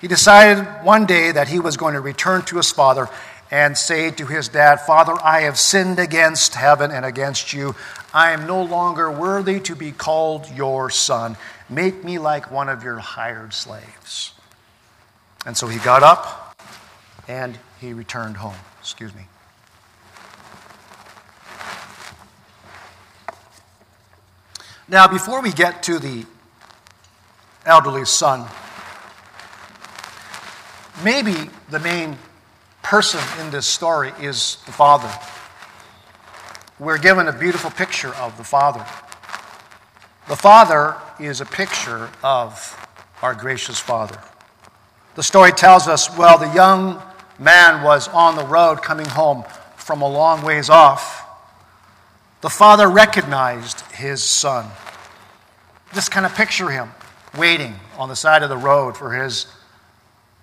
he 0.00 0.08
decided 0.08 0.64
one 0.82 1.06
day 1.06 1.30
that 1.32 1.48
he 1.48 1.60
was 1.60 1.76
going 1.76 1.94
to 1.94 2.00
return 2.00 2.42
to 2.42 2.56
his 2.56 2.70
father 2.70 3.08
and 3.50 3.76
say 3.76 4.10
to 4.12 4.26
his 4.26 4.48
dad, 4.48 4.76
Father, 4.76 5.14
I 5.22 5.42
have 5.42 5.58
sinned 5.58 5.98
against 5.98 6.54
heaven 6.54 6.90
and 6.90 7.04
against 7.04 7.52
you. 7.52 7.74
I 8.14 8.30
am 8.30 8.46
no 8.46 8.62
longer 8.62 9.10
worthy 9.10 9.60
to 9.60 9.74
be 9.74 9.92
called 9.92 10.48
your 10.54 10.88
son. 10.88 11.36
Make 11.68 12.02
me 12.04 12.18
like 12.18 12.50
one 12.50 12.68
of 12.68 12.82
your 12.82 12.98
hired 12.98 13.52
slaves. 13.52 14.32
And 15.44 15.56
so 15.56 15.66
he 15.66 15.78
got 15.80 16.02
up 16.02 16.54
and 17.28 17.58
he 17.80 17.92
returned 17.92 18.36
home. 18.36 18.56
Excuse 18.80 19.14
me. 19.14 19.22
Now, 24.88 25.06
before 25.06 25.40
we 25.40 25.52
get 25.52 25.82
to 25.84 25.98
the 25.98 26.24
elderly 27.64 28.04
son, 28.04 28.48
maybe 31.04 31.50
the 31.70 31.78
main 31.78 32.16
person 32.82 33.20
in 33.40 33.50
this 33.50 33.66
story 33.66 34.12
is 34.20 34.56
the 34.66 34.72
Father. 34.72 35.10
We're 36.78 36.98
given 36.98 37.28
a 37.28 37.32
beautiful 37.32 37.70
picture 37.70 38.14
of 38.16 38.36
the 38.36 38.44
Father. 38.44 38.84
The 40.28 40.36
Father 40.36 40.96
is 41.18 41.40
a 41.40 41.46
picture 41.46 42.10
of 42.22 42.76
our 43.22 43.34
gracious 43.34 43.78
Father. 43.78 44.18
The 45.14 45.22
story 45.22 45.52
tells 45.52 45.88
us 45.88 46.16
well, 46.16 46.38
the 46.38 46.52
young 46.54 47.02
man 47.38 47.82
was 47.82 48.08
on 48.08 48.36
the 48.36 48.46
road 48.46 48.82
coming 48.82 49.06
home 49.06 49.44
from 49.76 50.02
a 50.02 50.08
long 50.08 50.42
ways 50.42 50.70
off. 50.70 51.26
The 52.42 52.48
father 52.48 52.88
recognized 52.88 53.80
his 53.92 54.22
son. 54.22 54.66
Just 55.92 56.10
kind 56.10 56.24
of 56.24 56.34
picture 56.34 56.70
him 56.70 56.90
waiting 57.36 57.74
on 57.98 58.08
the 58.08 58.16
side 58.16 58.42
of 58.42 58.48
the 58.48 58.56
road 58.56 58.96
for 58.96 59.12
his 59.12 59.46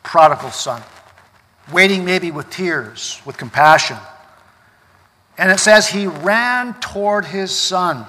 prodigal 0.07 0.51
son, 0.51 0.81
waiting 1.73 2.05
maybe 2.05 2.31
with 2.31 2.49
tears, 2.49 3.21
with 3.25 3.37
compassion. 3.37 3.97
And 5.37 5.51
it 5.51 5.59
says 5.59 5.89
he 5.89 6.07
ran 6.07 6.73
toward 6.79 7.25
his 7.25 7.51
son, 7.51 8.05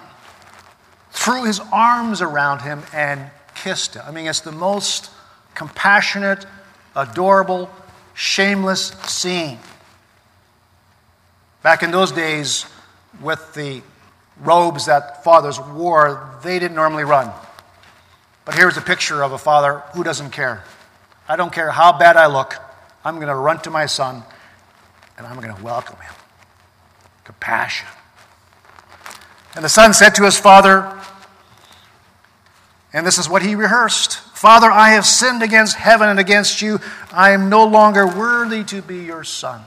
threw 1.10 1.44
his 1.44 1.60
arms 1.72 2.22
around 2.22 2.60
him, 2.60 2.84
and 2.94 3.28
kissed 3.56 3.94
him. 3.94 4.04
I 4.06 4.12
mean, 4.12 4.28
it's 4.28 4.40
the 4.40 4.52
most 4.52 5.10
compassionate, 5.56 6.46
adorable, 6.94 7.68
shameless 8.14 8.90
scene. 9.08 9.58
Back 11.64 11.82
in 11.82 11.90
those 11.90 12.12
days, 12.12 12.64
with 13.20 13.54
the 13.54 13.82
robes 14.40 14.86
that 14.86 15.24
fathers 15.24 15.58
wore, 15.58 16.30
they 16.44 16.60
didn't 16.60 16.76
normally 16.76 17.02
run. 17.02 17.32
But 18.44 18.54
here's 18.54 18.76
a 18.76 18.82
picture 18.82 19.24
of 19.24 19.32
a 19.32 19.38
father 19.38 19.82
who 19.94 20.04
doesn't 20.04 20.30
care. 20.30 20.62
I 21.28 21.36
don't 21.36 21.52
care 21.52 21.70
how 21.70 21.96
bad 21.98 22.16
I 22.16 22.26
look, 22.26 22.56
I'm 23.04 23.16
going 23.16 23.28
to 23.28 23.34
run 23.34 23.60
to 23.60 23.70
my 23.70 23.86
son 23.86 24.22
and 25.16 25.26
I'm 25.26 25.40
going 25.40 25.54
to 25.54 25.62
welcome 25.62 25.96
him. 25.96 26.14
Compassion. 27.24 27.88
And 29.54 29.64
the 29.64 29.68
son 29.68 29.92
said 29.92 30.14
to 30.16 30.24
his 30.24 30.38
father, 30.38 30.98
and 32.92 33.06
this 33.06 33.18
is 33.18 33.28
what 33.28 33.42
he 33.42 33.54
rehearsed 33.54 34.20
Father, 34.38 34.70
I 34.70 34.90
have 34.90 35.04
sinned 35.04 35.42
against 35.42 35.74
heaven 35.74 36.08
and 36.08 36.20
against 36.20 36.62
you. 36.62 36.78
I 37.10 37.32
am 37.32 37.48
no 37.48 37.64
longer 37.64 38.06
worthy 38.06 38.62
to 38.66 38.80
be 38.80 38.98
your 38.98 39.24
son. 39.24 39.64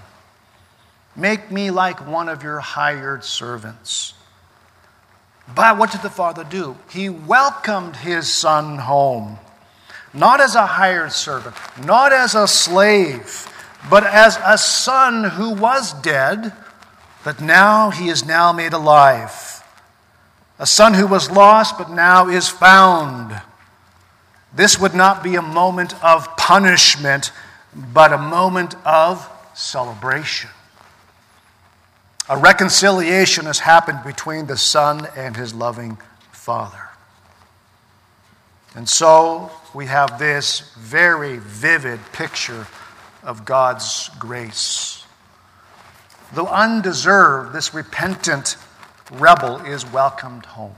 Make 1.13 1.51
me 1.51 1.71
like 1.71 2.07
one 2.07 2.29
of 2.29 2.41
your 2.41 2.61
hired 2.61 3.25
servants. 3.25 4.13
But 5.53 5.77
what 5.77 5.91
did 5.91 6.03
the 6.03 6.09
father 6.09 6.45
do? 6.45 6.77
He 6.89 7.09
welcomed 7.09 7.97
his 7.97 8.31
son 8.31 8.77
home 8.77 9.39
not 10.13 10.41
as 10.41 10.55
a 10.55 10.65
hired 10.65 11.11
servant, 11.11 11.55
not 11.85 12.11
as 12.11 12.35
a 12.35 12.47
slave, 12.47 13.47
but 13.89 14.03
as 14.03 14.37
a 14.45 14.57
son 14.57 15.23
who 15.23 15.53
was 15.53 15.93
dead, 16.01 16.53
but 17.23 17.41
now 17.41 17.89
he 17.89 18.09
is 18.09 18.25
now 18.25 18.51
made 18.51 18.73
alive. 18.73 19.63
A 20.59 20.65
son 20.65 20.93
who 20.93 21.07
was 21.07 21.31
lost, 21.31 21.77
but 21.77 21.89
now 21.89 22.27
is 22.27 22.49
found. 22.49 23.41
This 24.53 24.79
would 24.79 24.93
not 24.93 25.23
be 25.23 25.35
a 25.35 25.41
moment 25.41 25.93
of 26.03 26.35
punishment, 26.37 27.31
but 27.73 28.11
a 28.11 28.17
moment 28.17 28.75
of 28.85 29.27
celebration. 29.53 30.49
A 32.29 32.37
reconciliation 32.37 33.45
has 33.45 33.59
happened 33.59 34.03
between 34.03 34.47
the 34.47 34.57
son 34.57 35.07
and 35.15 35.35
his 35.35 35.53
loving 35.53 35.97
father. 36.31 36.89
And 38.75 38.87
so 38.87 39.51
we 39.73 39.85
have 39.85 40.19
this 40.19 40.73
very 40.77 41.37
vivid 41.37 41.99
picture 42.11 42.67
of 43.23 43.45
God's 43.45 44.09
grace. 44.19 45.05
Though 46.33 46.47
undeserved, 46.47 47.53
this 47.53 47.73
repentant 47.73 48.57
rebel 49.11 49.57
is 49.65 49.85
welcomed 49.85 50.45
home. 50.45 50.75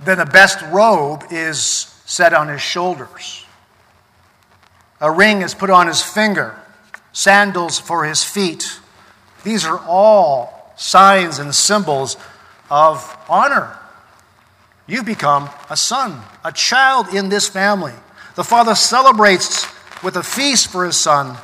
Then 0.00 0.18
the 0.18 0.26
best 0.26 0.60
robe 0.72 1.24
is 1.30 1.60
set 2.04 2.32
on 2.32 2.48
his 2.48 2.60
shoulders. 2.60 3.44
A 5.00 5.10
ring 5.10 5.42
is 5.42 5.54
put 5.54 5.70
on 5.70 5.86
his 5.86 6.02
finger, 6.02 6.58
sandals 7.12 7.78
for 7.78 8.04
his 8.04 8.24
feet. 8.24 8.80
These 9.42 9.64
are 9.64 9.78
all 9.86 10.72
signs 10.76 11.38
and 11.38 11.54
symbols 11.54 12.16
of 12.70 13.16
honor 13.28 13.78
You've 14.86 15.06
become 15.06 15.48
a 15.70 15.76
son, 15.76 16.20
a 16.44 16.52
child 16.52 17.14
in 17.14 17.28
this 17.28 17.48
family. 17.48 17.94
The 18.34 18.44
father 18.44 18.74
celebrates 18.74 19.66
with 20.02 20.16
a 20.16 20.22
feast 20.22 20.68
for 20.68 20.84
his 20.84 20.96
son 20.96 21.36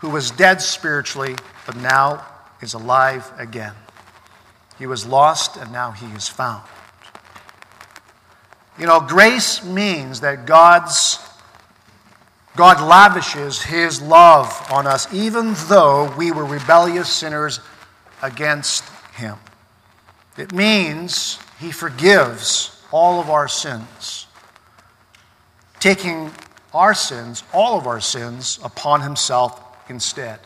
who 0.00 0.08
was 0.08 0.30
dead 0.30 0.62
spiritually, 0.62 1.36
but 1.66 1.76
now 1.76 2.24
is 2.60 2.74
alive 2.74 3.30
again. 3.38 3.74
He 4.78 4.86
was 4.86 5.04
lost 5.04 5.56
and 5.56 5.70
now 5.70 5.90
he 5.90 6.06
is 6.06 6.28
found. 6.28 6.62
You 8.78 8.86
know, 8.86 9.00
grace 9.00 9.62
means 9.64 10.20
that 10.20 10.46
God's 10.46 11.18
God 12.56 12.86
lavishes 12.86 13.62
his 13.62 14.02
love 14.02 14.66
on 14.70 14.86
us 14.86 15.12
even 15.12 15.54
though 15.68 16.12
we 16.16 16.32
were 16.32 16.44
rebellious 16.44 17.10
sinners 17.10 17.60
against 18.22 18.84
him. 19.14 19.36
It 20.36 20.52
means 20.52 21.38
he 21.62 21.70
forgives 21.70 22.76
all 22.90 23.20
of 23.20 23.30
our 23.30 23.46
sins, 23.46 24.26
taking 25.78 26.32
our 26.74 26.92
sins, 26.92 27.44
all 27.54 27.78
of 27.78 27.86
our 27.86 28.00
sins, 28.00 28.58
upon 28.64 29.00
himself 29.00 29.62
instead. 29.88 30.40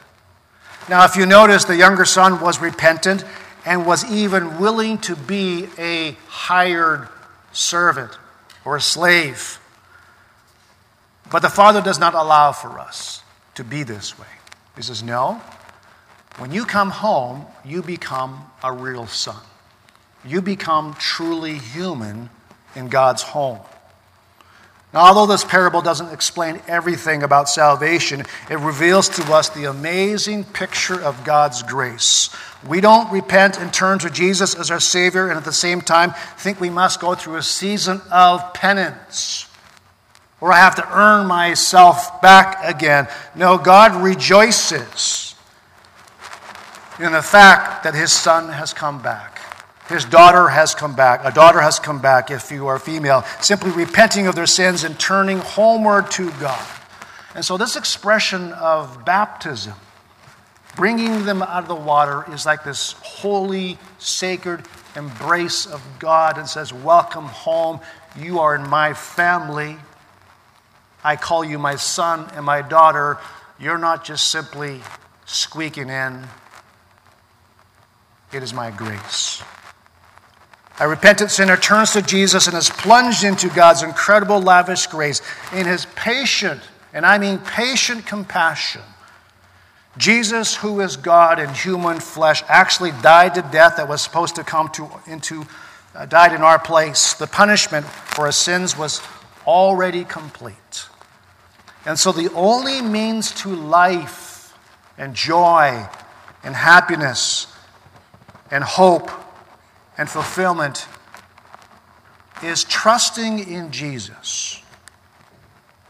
Now, 0.90 1.06
if 1.06 1.16
you 1.16 1.24
notice, 1.24 1.64
the 1.64 1.74
younger 1.74 2.04
son 2.04 2.40
was 2.40 2.60
repentant 2.60 3.24
and 3.64 3.86
was 3.86 4.04
even 4.10 4.60
willing 4.60 4.98
to 4.98 5.16
be 5.16 5.68
a 5.78 6.12
hired 6.28 7.08
servant 7.50 8.16
or 8.66 8.76
a 8.76 8.80
slave. 8.80 9.58
But 11.32 11.40
the 11.40 11.48
father 11.48 11.80
does 11.80 11.98
not 11.98 12.14
allow 12.14 12.52
for 12.52 12.78
us 12.78 13.22
to 13.54 13.64
be 13.64 13.84
this 13.84 14.18
way. 14.18 14.26
He 14.76 14.82
says, 14.82 15.02
No, 15.02 15.40
when 16.36 16.52
you 16.52 16.66
come 16.66 16.90
home, 16.90 17.46
you 17.64 17.82
become 17.82 18.44
a 18.62 18.70
real 18.70 19.06
son. 19.06 19.42
You 20.26 20.42
become 20.42 20.94
truly 20.94 21.58
human 21.58 22.30
in 22.74 22.88
God's 22.88 23.22
home. 23.22 23.60
Now, 24.92 25.00
although 25.00 25.26
this 25.26 25.44
parable 25.44 25.82
doesn't 25.82 26.12
explain 26.12 26.60
everything 26.68 27.22
about 27.22 27.48
salvation, 27.48 28.24
it 28.50 28.58
reveals 28.58 29.08
to 29.10 29.32
us 29.32 29.48
the 29.50 29.64
amazing 29.64 30.44
picture 30.44 31.00
of 31.00 31.22
God's 31.24 31.62
grace. 31.62 32.30
We 32.66 32.80
don't 32.80 33.10
repent 33.12 33.60
and 33.60 33.72
turn 33.72 33.98
to 34.00 34.10
Jesus 34.10 34.54
as 34.54 34.70
our 34.70 34.80
Savior 34.80 35.28
and 35.28 35.36
at 35.36 35.44
the 35.44 35.52
same 35.52 35.80
time 35.80 36.14
think 36.38 36.60
we 36.60 36.70
must 36.70 37.00
go 37.00 37.14
through 37.14 37.36
a 37.36 37.42
season 37.42 38.00
of 38.10 38.54
penance 38.54 39.46
or 40.40 40.52
I 40.52 40.58
have 40.58 40.74
to 40.76 40.96
earn 40.96 41.26
myself 41.26 42.20
back 42.20 42.58
again. 42.62 43.08
No, 43.34 43.58
God 43.58 44.02
rejoices 44.02 45.34
in 46.98 47.12
the 47.12 47.22
fact 47.22 47.84
that 47.84 47.94
His 47.94 48.12
Son 48.12 48.50
has 48.50 48.72
come 48.72 49.02
back. 49.02 49.35
His 49.88 50.04
daughter 50.04 50.48
has 50.48 50.74
come 50.74 50.96
back. 50.96 51.20
A 51.24 51.30
daughter 51.30 51.60
has 51.60 51.78
come 51.78 52.00
back, 52.00 52.30
if 52.30 52.50
you 52.50 52.66
are 52.66 52.78
female, 52.78 53.22
simply 53.40 53.70
repenting 53.70 54.26
of 54.26 54.34
their 54.34 54.46
sins 54.46 54.82
and 54.82 54.98
turning 54.98 55.38
homeward 55.38 56.10
to 56.12 56.30
God. 56.32 56.66
And 57.34 57.44
so, 57.44 57.56
this 57.56 57.76
expression 57.76 58.52
of 58.54 59.04
baptism, 59.04 59.74
bringing 60.74 61.24
them 61.24 61.42
out 61.42 61.62
of 61.62 61.68
the 61.68 61.74
water, 61.74 62.24
is 62.32 62.44
like 62.46 62.64
this 62.64 62.92
holy, 63.02 63.78
sacred 63.98 64.64
embrace 64.96 65.66
of 65.66 65.82
God 65.98 66.38
and 66.38 66.48
says, 66.48 66.72
Welcome 66.72 67.26
home. 67.26 67.80
You 68.18 68.40
are 68.40 68.56
in 68.56 68.68
my 68.68 68.94
family. 68.94 69.76
I 71.04 71.14
call 71.16 71.44
you 71.44 71.58
my 71.58 71.76
son 71.76 72.28
and 72.34 72.44
my 72.44 72.62
daughter. 72.62 73.18
You're 73.60 73.78
not 73.78 74.04
just 74.04 74.30
simply 74.30 74.80
squeaking 75.26 75.90
in, 75.90 76.24
it 78.32 78.42
is 78.42 78.52
my 78.52 78.70
grace. 78.70 79.42
A 80.78 80.86
repentant 80.86 81.30
sinner 81.30 81.56
turns 81.56 81.92
to 81.92 82.02
Jesus 82.02 82.46
and 82.46 82.56
is 82.56 82.68
plunged 82.68 83.24
into 83.24 83.48
God's 83.48 83.82
incredible, 83.82 84.40
lavish 84.40 84.86
grace 84.88 85.22
in 85.54 85.66
his 85.66 85.86
patient, 85.94 86.60
and 86.92 87.06
I 87.06 87.16
mean 87.16 87.38
patient 87.38 88.04
compassion. 88.04 88.82
Jesus, 89.96 90.54
who 90.54 90.80
is 90.80 90.98
God 90.98 91.38
in 91.38 91.48
human 91.54 92.00
flesh, 92.00 92.42
actually 92.48 92.92
died 93.00 93.34
to 93.36 93.42
death 93.42 93.76
that 93.78 93.88
was 93.88 94.02
supposed 94.02 94.36
to 94.36 94.44
come 94.44 94.68
to, 94.70 94.90
into, 95.06 95.46
uh, 95.94 96.04
died 96.04 96.34
in 96.34 96.42
our 96.42 96.58
place. 96.58 97.14
The 97.14 97.26
punishment 97.26 97.86
for 97.86 98.26
our 98.26 98.32
sins 98.32 98.76
was 98.76 99.00
already 99.46 100.04
complete. 100.04 100.88
And 101.86 101.98
so 101.98 102.12
the 102.12 102.30
only 102.34 102.82
means 102.82 103.32
to 103.42 103.48
life 103.48 104.52
and 104.98 105.14
joy 105.14 105.86
and 106.44 106.54
happiness 106.54 107.46
and 108.50 108.62
hope 108.62 109.10
and 109.98 110.08
fulfillment 110.08 110.86
is 112.42 112.64
trusting 112.64 113.38
in 113.38 113.70
Jesus 113.70 114.62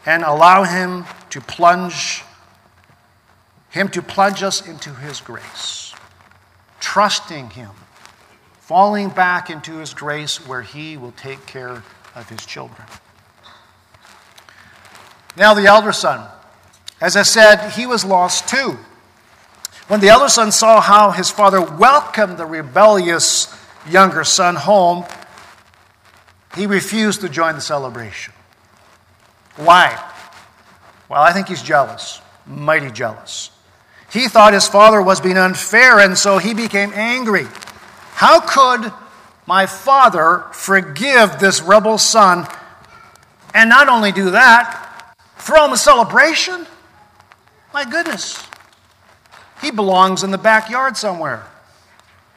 and 0.05 0.23
allow 0.23 0.63
him 0.63 1.05
to 1.31 1.41
plunge 1.41 2.23
him 3.71 3.89
to 3.89 4.01
plunge 4.01 4.43
us 4.43 4.67
into 4.67 4.95
his 4.95 5.21
grace. 5.21 5.95
Trusting 6.81 7.51
him 7.51 7.71
falling 8.67 9.09
back 9.09 9.49
into 9.49 9.77
his 9.77 9.95
grace 9.95 10.45
where 10.45 10.63
he 10.63 10.97
will 10.97 11.13
take 11.13 11.47
care 11.47 11.85
of 12.17 12.29
his 12.29 12.45
children. 12.45 12.83
Now 15.37 15.55
the 15.55 15.67
elder 15.67 15.93
son. 15.93 16.29
As 17.01 17.17
i 17.17 17.23
said 17.23 17.71
he 17.71 17.87
was 17.87 18.05
lost 18.05 18.49
too. 18.49 18.77
When 19.87 20.01
the 20.01 20.09
elder 20.09 20.29
son 20.29 20.51
saw 20.51 20.81
how 20.81 21.13
his 21.13 21.31
father 21.31 21.61
welcomed 21.61 22.39
the 22.39 22.47
rebellious 22.47 23.47
younger 23.89 24.25
son 24.25 24.57
home, 24.57 25.05
he 26.55 26.67
refused 26.67 27.21
to 27.21 27.29
join 27.29 27.55
the 27.55 27.61
celebration. 27.61 28.33
Why? 29.57 30.03
Well, 31.09 31.23
I 31.23 31.33
think 31.33 31.49
he's 31.49 31.63
jealous, 31.63 32.21
mighty 32.47 32.91
jealous. 32.91 33.51
He 34.11 34.29
thought 34.29 34.53
his 34.53 34.69
father 34.69 35.03
was 35.03 35.21
being 35.21 35.37
unfair, 35.37 35.99
and 35.99 36.17
so 36.17 36.39
he 36.39 36.55
became 36.55 36.93
angry. 36.95 37.47
How 38.15 38.41
could 38.41 38.93
my 39.47 39.67
father 39.67 40.45
forgive 40.53 41.39
this 41.39 41.63
rebel 41.63 41.99
son 41.99 42.47
and 43.55 43.69
not 43.69 43.89
only 43.89 44.13
do 44.13 44.31
that, 44.31 45.15
throw 45.39 45.67
him 45.67 45.73
a 45.73 45.77
celebration? 45.77 46.67
My 47.73 47.85
goodness. 47.85 48.43
He 49.61 49.71
belongs 49.71 50.23
in 50.23 50.31
the 50.31 50.39
backyard 50.39 50.97
somewhere. 50.97 51.47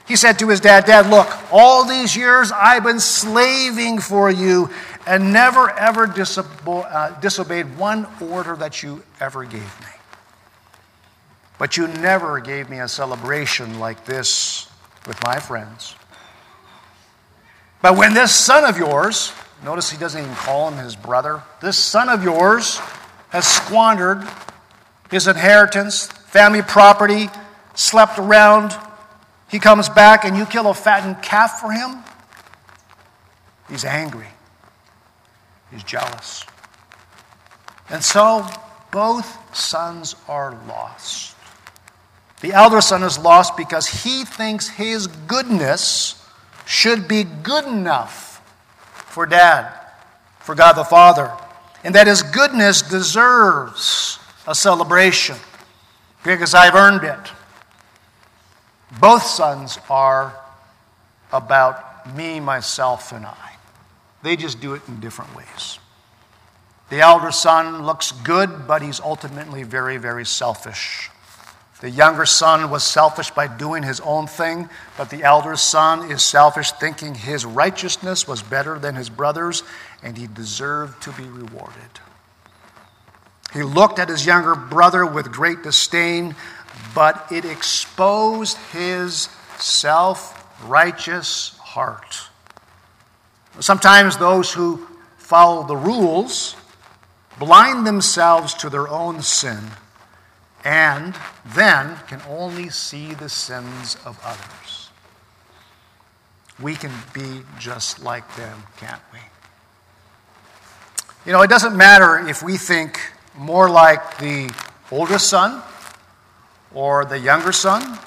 He 0.10 0.16
said 0.16 0.40
to 0.40 0.50
his 0.50 0.60
dad, 0.60 0.86
Dad, 0.86 1.08
look, 1.08 1.30
all 1.54 1.86
these 1.86 2.16
years 2.16 2.52
I've 2.52 2.84
been 2.84 3.00
slaving 3.00 4.00
for 4.00 4.32
you 4.32 4.72
and 5.06 5.32
never 5.32 5.70
ever 5.70 6.06
uh, 6.06 7.20
disobeyed 7.20 7.78
one 7.78 8.08
order 8.20 8.56
that 8.56 8.82
you 8.82 9.04
ever 9.20 9.44
gave 9.44 9.62
me. 9.62 9.88
But 11.60 11.78
you 11.78 11.88
never 11.88 12.40
gave 12.40 12.72
me 12.72 12.80
a 12.80 12.88
celebration 12.88 13.80
like 13.80 14.04
this 14.06 14.68
with 15.06 15.24
my 15.26 15.40
friends. 15.40 15.96
But 17.84 17.96
when 17.96 18.16
this 18.16 18.34
son 18.34 18.66
of 18.66 18.80
yours, 18.80 19.32
notice 19.64 19.92
he 19.92 19.98
doesn't 20.00 20.20
even 20.20 20.36
call 20.38 20.72
him 20.72 20.84
his 20.84 20.96
brother, 20.96 21.44
this 21.62 21.78
son 21.78 22.10
of 22.10 22.24
yours 22.24 22.80
has 23.30 23.46
squandered 23.46 24.28
his 25.12 25.28
inheritance, 25.28 26.08
family 26.08 26.64
property, 26.64 27.30
slept 27.76 28.18
around, 28.18 28.76
he 29.50 29.60
comes 29.60 29.90
back 29.90 30.26
and 30.26 30.38
you 30.38 30.46
kill 30.46 30.68
a 30.70 30.74
fattened 30.74 31.22
calf 31.22 31.60
for 31.60 31.72
him, 31.72 32.04
he's 33.70 33.86
angry. 33.86 34.28
He's 35.72 35.84
jealous. 35.84 36.46
And 37.90 38.04
so 38.04 38.46
both 38.92 39.56
sons 39.56 40.16
are 40.28 40.58
lost. 40.68 41.36
The 42.42 42.54
elder 42.54 42.82
son 42.82 43.04
is 43.04 43.20
lost 43.20 43.58
because 43.58 43.88
he 43.88 44.24
thinks 44.24 44.70
his 44.70 45.08
goodness 45.08 46.16
should 46.66 47.08
be 47.08 47.24
good 47.24 47.66
enough 47.66 48.42
for 48.94 49.26
dad, 49.26 49.74
for 50.40 50.56
God 50.56 50.74
the 50.74 50.84
Father, 50.84 51.32
and 51.84 51.96
that 51.96 52.08
his 52.08 52.24
goodness 52.24 52.82
deserves 52.82 54.20
a 54.48 54.56
celebration 54.56 55.36
because 56.24 56.54
I've 56.54 56.76
earned 56.76 57.04
it. 57.04 57.32
Both 59.00 59.24
sons 59.24 59.78
are 59.90 60.36
about 61.32 62.16
me, 62.16 62.40
myself, 62.40 63.12
and 63.12 63.26
I. 63.26 63.52
They 64.24 64.36
just 64.36 64.60
do 64.60 64.74
it 64.74 64.82
in 64.88 65.00
different 65.00 65.36
ways. 65.36 65.80
The 66.90 67.02
elder 67.02 67.32
son 67.32 67.86
looks 67.86 68.12
good, 68.12 68.68
but 68.68 68.82
he's 68.82 69.00
ultimately 69.00 69.64
very, 69.64 69.98
very 69.98 70.26
selfish. 70.26 71.12
The 71.82 71.90
younger 71.90 72.26
son 72.26 72.70
was 72.72 72.84
selfish 72.84 73.32
by 73.32 73.48
doing 73.48 73.84
his 73.84 74.02
own 74.02 74.28
thing, 74.28 74.70
but 74.98 75.10
the 75.10 75.24
elder 75.24 75.56
son 75.56 76.12
is 76.12 76.24
selfish, 76.24 76.72
thinking 76.74 77.16
his 77.16 77.46
righteousness 77.46 78.28
was 78.28 78.44
better 78.44 78.78
than 78.80 78.96
his 78.96 79.10
brother's, 79.10 79.64
and 80.04 80.18
he 80.18 80.28
deserved 80.28 81.02
to 81.04 81.12
be 81.12 81.24
rewarded. 81.24 82.00
He 83.54 83.64
looked 83.64 83.98
at 83.98 84.10
his 84.10 84.26
younger 84.26 84.56
brother 84.56 85.06
with 85.06 85.32
great 85.32 85.64
disdain, 85.64 86.36
but 86.96 87.32
it 87.32 87.46
exposed 87.46 88.58
his 88.72 89.30
self 89.58 90.36
righteous 90.68 91.58
heart. 91.60 92.30
Sometimes 93.60 94.18
those 94.18 94.54
who 94.54 94.88
follow 95.18 95.66
the 95.66 95.76
rules 95.76 96.56
blind 97.38 97.86
themselves 97.86 98.54
to 98.56 98.70
their 98.70 98.88
own 98.88 99.22
sin 99.22 99.60
and 100.64 101.16
then 101.46 101.96
can 102.08 102.22
only 102.28 102.70
see 102.70 103.14
the 103.14 103.30
sins 103.30 103.96
of 104.06 104.20
others. 104.24 104.90
We 106.62 106.76
can 106.76 106.92
be 107.14 107.44
just 107.58 108.04
like 108.04 108.36
them, 108.36 108.64
can't 108.78 109.02
we? 109.14 109.20
You 111.26 111.32
know, 111.32 111.42
it 111.42 111.50
doesn't 111.50 111.76
matter 111.78 112.28
if 112.28 112.44
we 112.44 112.58
think 112.58 113.00
more 113.38 113.70
like 113.70 114.18
the 114.18 114.54
oldest 114.92 115.30
son 115.30 115.62
or 116.74 117.06
the 117.06 117.20
younger 117.20 117.52
son, 117.52 118.00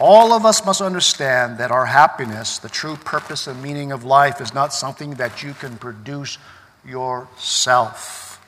All 0.00 0.32
of 0.32 0.46
us 0.46 0.64
must 0.64 0.80
understand 0.80 1.58
that 1.58 1.72
our 1.72 1.86
happiness, 1.86 2.58
the 2.58 2.68
true 2.68 2.96
purpose 2.96 3.48
and 3.48 3.60
meaning 3.60 3.90
of 3.90 4.04
life, 4.04 4.40
is 4.40 4.54
not 4.54 4.72
something 4.72 5.14
that 5.14 5.42
you 5.42 5.54
can 5.54 5.76
produce 5.76 6.38
yourself. 6.86 8.40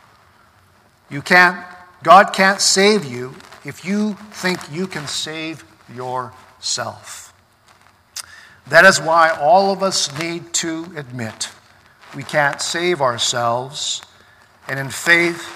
You 1.10 1.22
can't, 1.22 1.64
God 2.04 2.32
can't 2.32 2.60
save 2.60 3.04
you 3.04 3.34
if 3.64 3.84
you 3.84 4.14
think 4.30 4.60
you 4.70 4.86
can 4.86 5.08
save 5.08 5.64
yourself. 5.92 7.34
That 8.68 8.84
is 8.84 9.00
why 9.00 9.30
all 9.30 9.72
of 9.72 9.82
us 9.82 10.16
need 10.20 10.52
to 10.54 10.86
admit 10.96 11.50
we 12.14 12.22
can't 12.22 12.60
save 12.60 13.00
ourselves, 13.00 14.02
and 14.68 14.78
in 14.78 14.90
faith, 14.90 15.48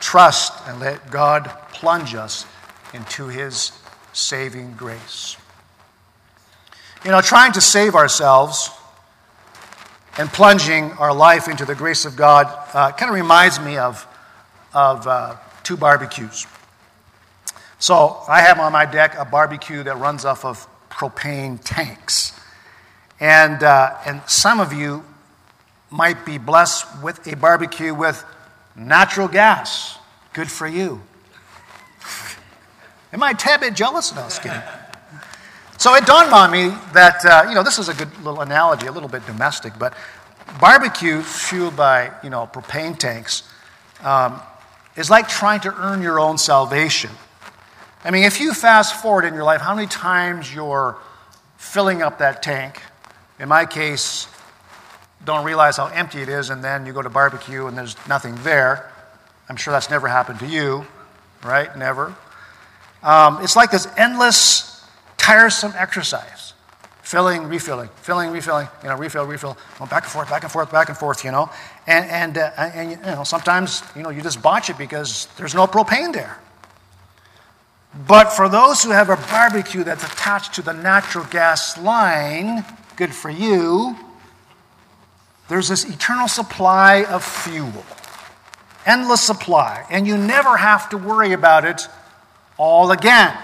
trust 0.00 0.52
and 0.66 0.80
let 0.80 1.10
God 1.10 1.50
plunge 1.72 2.14
us 2.14 2.46
into 2.92 3.28
His 3.28 3.72
saving 4.12 4.74
grace. 4.76 5.36
You 7.04 7.10
know, 7.10 7.20
trying 7.20 7.52
to 7.52 7.60
save 7.60 7.94
ourselves 7.94 8.70
and 10.18 10.28
plunging 10.28 10.92
our 10.92 11.14
life 11.14 11.46
into 11.48 11.64
the 11.64 11.74
grace 11.74 12.04
of 12.04 12.16
God 12.16 12.46
uh, 12.72 12.92
kind 12.92 13.10
of 13.10 13.14
reminds 13.14 13.60
me 13.60 13.76
of, 13.76 14.06
of 14.72 15.06
uh, 15.06 15.36
two 15.62 15.76
barbecues. 15.76 16.46
So 17.78 18.22
I 18.26 18.40
have 18.40 18.58
on 18.58 18.72
my 18.72 18.86
deck 18.86 19.14
a 19.18 19.24
barbecue 19.24 19.82
that 19.82 19.98
runs 19.98 20.24
off 20.24 20.44
of 20.44 20.66
propane 20.90 21.60
tanks. 21.62 22.32
And, 23.20 23.62
uh, 23.62 23.96
and 24.06 24.22
some 24.26 24.60
of 24.60 24.72
you 24.72 25.04
might 25.90 26.24
be 26.24 26.38
blessed 26.38 26.86
with 27.02 27.26
a 27.30 27.36
barbecue 27.36 27.94
with 27.94 28.24
natural 28.74 29.28
gas. 29.28 29.98
Good 30.32 30.50
for 30.50 30.66
you. 30.66 31.02
Am 33.12 33.22
I 33.22 33.30
a 33.30 33.34
tad 33.34 33.60
bit 33.60 33.74
jealous? 33.74 34.14
No, 34.14 34.28
I. 34.28 34.62
So 35.78 35.94
it 35.94 36.06
dawned 36.06 36.32
on 36.32 36.50
me 36.50 36.68
that, 36.94 37.24
uh, 37.24 37.46
you 37.48 37.54
know, 37.54 37.62
this 37.62 37.78
is 37.78 37.88
a 37.88 37.94
good 37.94 38.14
little 38.18 38.40
analogy, 38.40 38.86
a 38.86 38.92
little 38.92 39.08
bit 39.08 39.24
domestic, 39.26 39.78
but 39.78 39.94
barbecue 40.58 41.20
fueled 41.20 41.76
by, 41.76 42.10
you 42.22 42.30
know, 42.30 42.48
propane 42.52 42.98
tanks 42.98 43.42
um, 44.02 44.40
is 44.96 45.10
like 45.10 45.28
trying 45.28 45.60
to 45.60 45.74
earn 45.76 46.02
your 46.02 46.18
own 46.18 46.38
salvation. 46.38 47.10
I 48.04 48.10
mean, 48.10 48.24
if 48.24 48.40
you 48.40 48.54
fast 48.54 49.02
forward 49.02 49.24
in 49.24 49.34
your 49.34 49.44
life, 49.44 49.60
how 49.60 49.74
many 49.74 49.86
times 49.86 50.52
you're 50.52 50.96
filling 51.56 52.02
up 52.02 52.18
that 52.18 52.42
tank, 52.42 52.80
in 53.38 53.48
my 53.48 53.66
case, 53.66 54.28
don't 55.24 55.44
realize 55.44 55.76
how 55.76 55.86
empty 55.88 56.22
it 56.22 56.28
is, 56.28 56.50
and 56.50 56.62
then 56.64 56.86
you 56.86 56.92
go 56.92 57.02
to 57.02 57.10
barbecue 57.10 57.66
and 57.66 57.76
there's 57.76 57.96
nothing 58.08 58.34
there. 58.42 58.90
I'm 59.48 59.56
sure 59.56 59.72
that's 59.72 59.90
never 59.90 60.08
happened 60.08 60.38
to 60.40 60.46
you, 60.46 60.86
right? 61.44 61.76
Never. 61.76 62.14
Um, 63.06 63.38
it's 63.42 63.54
like 63.54 63.70
this 63.70 63.86
endless, 63.96 64.84
tiresome 65.16 65.72
exercise 65.76 66.52
filling, 67.06 67.44
refilling, 67.44 67.88
filling, 68.02 68.32
refilling, 68.32 68.66
you 68.82 68.88
know, 68.88 68.96
refill, 68.96 69.24
refill, 69.24 69.56
going 69.78 69.88
back 69.88 70.02
and 70.02 70.10
forth, 70.10 70.28
back 70.28 70.42
and 70.42 70.50
forth, 70.50 70.72
back 70.72 70.88
and 70.88 70.98
forth, 70.98 71.24
you 71.24 71.30
know. 71.30 71.48
And, 71.86 72.04
and, 72.10 72.36
uh, 72.36 72.50
and 72.58 72.90
you 72.90 72.96
know, 72.96 73.22
sometimes, 73.22 73.84
you 73.94 74.02
know, 74.02 74.10
you 74.10 74.22
just 74.22 74.42
botch 74.42 74.70
it 74.70 74.76
because 74.76 75.28
there's 75.36 75.54
no 75.54 75.68
propane 75.68 76.12
there. 76.12 76.36
But 78.08 78.32
for 78.32 78.48
those 78.48 78.82
who 78.82 78.90
have 78.90 79.08
a 79.08 79.16
barbecue 79.16 79.84
that's 79.84 80.04
attached 80.04 80.54
to 80.54 80.62
the 80.62 80.72
natural 80.72 81.24
gas 81.26 81.78
line, 81.78 82.64
good 82.96 83.14
for 83.14 83.30
you, 83.30 83.96
there's 85.48 85.68
this 85.68 85.88
eternal 85.88 86.26
supply 86.26 87.04
of 87.04 87.22
fuel, 87.22 87.84
endless 88.84 89.20
supply, 89.20 89.86
and 89.90 90.08
you 90.08 90.18
never 90.18 90.56
have 90.56 90.88
to 90.88 90.98
worry 90.98 91.32
about 91.32 91.64
it 91.64 91.86
all 92.58 92.90
again. 92.90 93.36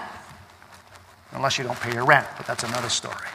Unless 1.31 1.57
you 1.57 1.63
don't 1.63 1.79
pay 1.79 1.93
your 1.93 2.05
rent, 2.05 2.27
but 2.37 2.45
that's 2.45 2.63
another 2.63 2.89
story. 2.89 3.27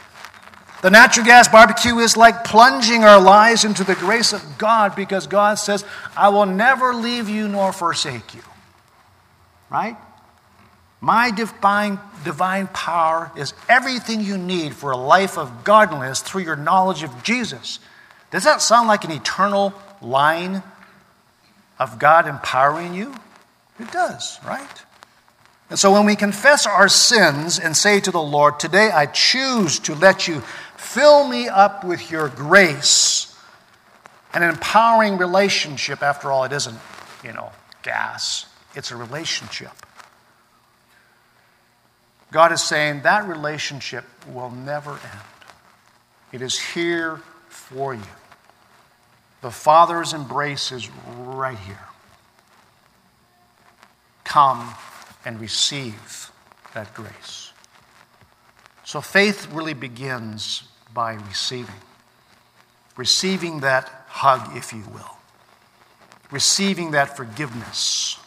The 0.81 0.89
natural 0.89 1.25
gas 1.25 1.49
barbecue 1.49 1.97
is 1.97 2.15
like 2.15 2.45
plunging 2.45 3.03
our 3.03 3.19
lives 3.19 3.65
into 3.65 3.83
the 3.83 3.95
grace 3.95 4.31
of 4.31 4.57
God 4.57 4.95
because 4.95 5.27
God 5.27 5.55
says, 5.55 5.83
I 6.15 6.29
will 6.29 6.45
never 6.45 6.93
leave 6.93 7.27
you 7.27 7.49
nor 7.49 7.73
forsake 7.73 8.33
you. 8.33 8.41
Right? 9.69 9.97
My 11.01 11.31
divine, 11.31 11.99
divine 12.23 12.67
power 12.67 13.31
is 13.35 13.53
everything 13.67 14.21
you 14.21 14.37
need 14.37 14.73
for 14.73 14.91
a 14.91 14.97
life 14.97 15.37
of 15.37 15.63
godliness 15.65 16.21
through 16.21 16.43
your 16.43 16.55
knowledge 16.55 17.03
of 17.03 17.23
Jesus. 17.23 17.79
Does 18.31 18.45
that 18.45 18.61
sound 18.61 18.87
like 18.87 19.03
an 19.03 19.11
eternal 19.11 19.73
line 20.01 20.63
of 21.77 21.99
God 21.99 22.27
empowering 22.27 22.93
you? 22.93 23.13
It 23.79 23.91
does, 23.91 24.39
right? 24.45 24.67
And 25.69 25.77
so 25.77 25.91
when 25.91 26.05
we 26.05 26.15
confess 26.15 26.65
our 26.65 26.89
sins 26.89 27.59
and 27.59 27.77
say 27.77 27.99
to 27.99 28.11
the 28.11 28.21
Lord, 28.21 28.59
Today 28.59 28.89
I 28.91 29.05
choose 29.05 29.79
to 29.79 29.93
let 29.93 30.27
you 30.27 30.41
fill 30.75 31.27
me 31.27 31.47
up 31.47 31.83
with 31.83 32.09
your 32.09 32.27
grace, 32.29 33.35
an 34.33 34.41
empowering 34.41 35.17
relationship, 35.17 36.01
after 36.01 36.31
all, 36.31 36.43
it 36.43 36.51
isn't, 36.51 36.77
you 37.23 37.33
know, 37.33 37.51
gas, 37.83 38.47
it's 38.75 38.91
a 38.91 38.95
relationship. 38.95 39.71
God 42.31 42.51
is 42.51 42.61
saying 42.61 43.01
that 43.01 43.27
relationship 43.27 44.05
will 44.27 44.51
never 44.51 44.91
end. 44.91 45.21
It 46.31 46.41
is 46.41 46.59
here 46.59 47.21
for 47.47 47.93
you. 47.93 48.01
The 49.41 49.51
Father's 49.51 50.13
embrace 50.13 50.71
is 50.71 50.89
right 51.17 51.57
here. 51.57 51.79
Come 54.23 54.75
and 55.29 55.39
receive 55.39 56.31
that 56.73 56.91
grace. 56.95 57.53
So 58.83 58.99
faith 58.99 59.47
really 59.51 59.75
begins 59.75 60.63
by 60.91 61.13
receiving. 61.13 61.81
Receiving 62.97 63.59
that 63.59 64.05
hug, 64.07 64.57
if 64.57 64.73
you 64.73 64.81
will. 64.91 65.17
Receiving 66.31 66.89
that 66.91 67.15
forgiveness 67.15 68.17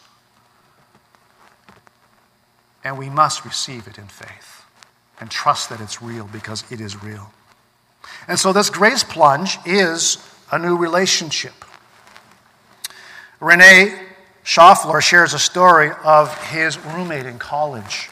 and 2.85 2.97
we 2.97 3.09
must 3.09 3.43
receive 3.43 3.85
it 3.85 3.97
in 3.97 4.07
faith 4.07 4.63
and 5.19 5.29
trust 5.29 5.69
that 5.71 5.81
it's 5.81 6.01
real 6.01 6.29
because 6.31 6.63
it 6.71 6.79
is 6.79 7.03
real. 7.03 7.33
And 8.29 8.39
so, 8.39 8.53
this 8.53 8.69
grace 8.69 9.03
plunge 9.03 9.57
is 9.65 10.25
a 10.53 10.57
new 10.57 10.77
relationship. 10.77 11.65
Rene 13.41 14.12
Schlaepfer 14.43 15.01
shares 15.01 15.33
a 15.33 15.39
story 15.39 15.91
of 16.03 16.35
his 16.49 16.77
roommate 16.77 17.25
in 17.25 17.39
college. 17.39 18.09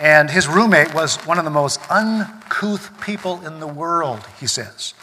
And 0.00 0.30
his 0.30 0.46
roommate 0.46 0.94
was 0.94 1.16
one 1.26 1.38
of 1.38 1.44
the 1.44 1.50
most 1.50 1.80
uncouth 1.90 3.00
people 3.00 3.44
in 3.46 3.60
the 3.60 3.66
world, 3.66 4.20
he 4.38 4.46
says. 4.46 4.94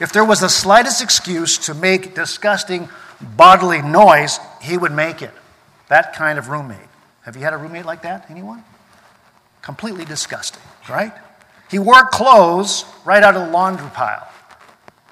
If 0.00 0.12
there 0.12 0.24
was 0.24 0.40
the 0.40 0.48
slightest 0.48 1.02
excuse 1.02 1.58
to 1.58 1.74
make 1.74 2.14
disgusting 2.14 2.88
bodily 3.20 3.82
noise, 3.82 4.38
he 4.60 4.76
would 4.76 4.92
make 4.92 5.22
it. 5.22 5.32
That 5.88 6.12
kind 6.14 6.38
of 6.38 6.48
roommate. 6.48 6.78
Have 7.22 7.36
you 7.36 7.42
had 7.42 7.52
a 7.52 7.56
roommate 7.56 7.84
like 7.84 8.02
that? 8.02 8.26
Anyone? 8.30 8.64
Completely 9.60 10.04
disgusting, 10.04 10.62
right? 10.88 11.12
He 11.70 11.78
wore 11.78 12.04
clothes 12.04 12.84
right 13.04 13.22
out 13.22 13.36
of 13.36 13.46
the 13.46 13.52
laundry 13.52 13.88
pile. 13.90 14.26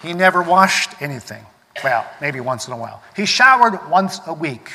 He 0.02 0.12
never 0.12 0.42
washed 0.42 1.00
anything. 1.00 1.44
Well, 1.82 2.06
maybe 2.20 2.40
once 2.40 2.66
in 2.66 2.72
a 2.72 2.76
while. 2.76 3.02
He 3.16 3.26
showered 3.26 3.88
once 3.88 4.20
a 4.26 4.34
week. 4.34 4.70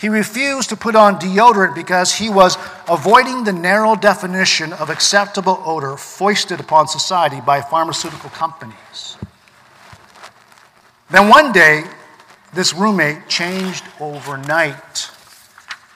He 0.00 0.08
refused 0.08 0.68
to 0.68 0.76
put 0.76 0.94
on 0.94 1.18
deodorant 1.18 1.74
because 1.74 2.14
he 2.14 2.30
was 2.30 2.56
avoiding 2.88 3.42
the 3.42 3.52
narrow 3.52 3.96
definition 3.96 4.72
of 4.72 4.90
acceptable 4.90 5.60
odor 5.64 5.96
foisted 5.96 6.60
upon 6.60 6.86
society 6.86 7.40
by 7.40 7.60
pharmaceutical 7.60 8.30
companies. 8.30 9.16
Then 11.10 11.28
one 11.28 11.52
day, 11.52 11.84
this 12.54 12.72
roommate 12.74 13.28
changed 13.28 13.84
overnight. 13.98 15.10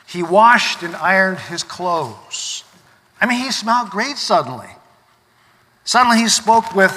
He 0.07 0.23
washed 0.23 0.83
and 0.83 0.97
ironed 0.97 1.39
his 1.39 1.63
clothes. 1.63 2.65
I 3.21 3.27
mean, 3.27 3.39
he 3.39 3.53
smelled 3.53 3.91
great 3.91 4.17
suddenly. 4.17 4.69
Suddenly, 5.85 6.19
he 6.19 6.29
spoke 6.29 6.75
with 6.75 6.93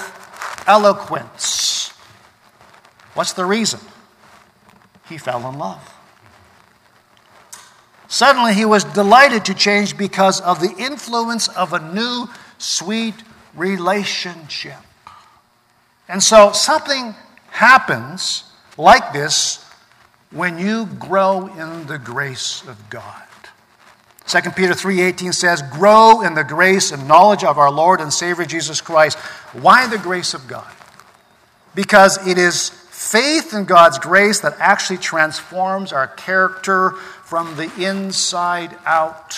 eloquence. 0.65 1.84
What's 3.15 3.33
the 3.33 3.45
reason? 3.45 3.79
He 5.09 5.17
fell 5.17 5.49
in 5.49 5.57
love. 5.57 5.93
Suddenly, 8.07 8.53
he 8.53 8.65
was 8.65 8.83
delighted 8.83 9.45
to 9.45 9.53
change 9.53 9.97
because 9.97 10.39
of 10.41 10.59
the 10.59 10.73
influence 10.77 11.47
of 11.47 11.73
a 11.73 11.79
new, 11.93 12.29
sweet 12.59 13.15
relationship. 13.55 14.77
And 16.07 16.21
so, 16.21 16.51
something 16.51 17.15
happens 17.49 18.43
like 18.77 19.11
this 19.11 19.65
when 20.31 20.59
you 20.59 20.85
grow 20.85 21.47
in 21.47 21.87
the 21.87 21.97
grace 21.97 22.61
of 22.67 22.89
God. 22.89 23.23
2 24.27 24.55
Peter 24.55 24.73
3:18 24.73 25.33
says, 25.33 25.61
"Grow 25.61 26.21
in 26.21 26.33
the 26.33 26.43
grace 26.43 26.91
and 26.91 27.07
knowledge 27.07 27.43
of 27.43 27.57
our 27.57 27.71
Lord 27.71 28.01
and 28.01 28.13
Savior 28.13 28.45
Jesus 28.45 28.81
Christ." 28.81 29.17
Why 29.53 29.87
the 29.87 29.97
grace 29.97 30.33
of 30.33 30.47
God? 30.47 30.71
Because 31.73 32.17
it 32.27 32.37
is 32.37 32.71
faith 33.05 33.53
in 33.53 33.65
God's 33.65 33.99
grace 33.99 34.39
that 34.39 34.55
actually 34.57 34.97
transforms 34.97 35.93
our 35.93 36.07
character 36.07 36.91
from 37.23 37.55
the 37.55 37.71
inside 37.77 38.75
out. 38.83 39.37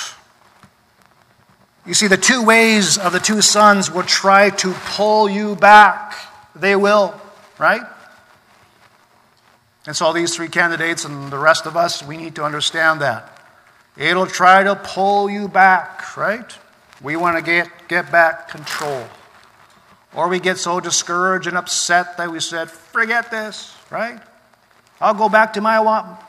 You 1.85 1.93
see, 1.93 2.07
the 2.07 2.17
two 2.17 2.43
ways 2.43 2.97
of 2.97 3.11
the 3.11 3.19
two 3.19 3.41
sons 3.41 3.91
will 3.91 4.03
try 4.03 4.51
to 4.51 4.73
pull 4.85 5.29
you 5.29 5.55
back. 5.55 6.15
They 6.55 6.75
will, 6.75 7.13
right? 7.59 7.81
And 9.85 9.95
so, 9.95 10.13
these 10.13 10.35
three 10.35 10.49
candidates 10.49 11.05
and 11.05 11.31
the 11.31 11.37
rest 11.37 11.65
of 11.65 11.75
us, 11.75 12.01
we 12.01 12.17
need 12.17 12.35
to 12.35 12.43
understand 12.43 13.01
that. 13.01 13.37
It'll 13.97 14.27
try 14.27 14.63
to 14.63 14.75
pull 14.75 15.29
you 15.29 15.47
back, 15.47 16.15
right? 16.15 16.57
We 17.01 17.15
want 17.15 17.37
to 17.37 17.43
get, 17.43 17.69
get 17.87 18.11
back 18.11 18.49
control. 18.49 19.07
Or 20.17 20.27
we 20.27 20.39
get 20.39 20.57
so 20.57 20.79
discouraged 20.79 21.45
and 21.45 21.55
upset 21.55 22.17
that 22.17 22.31
we 22.31 22.39
said, 22.39 22.71
forget 22.71 23.29
this, 23.29 23.71
right? 23.91 24.19
I'll 24.99 25.13
go 25.13 25.29
back 25.29 25.53
to 25.53 25.61
my 25.61 25.77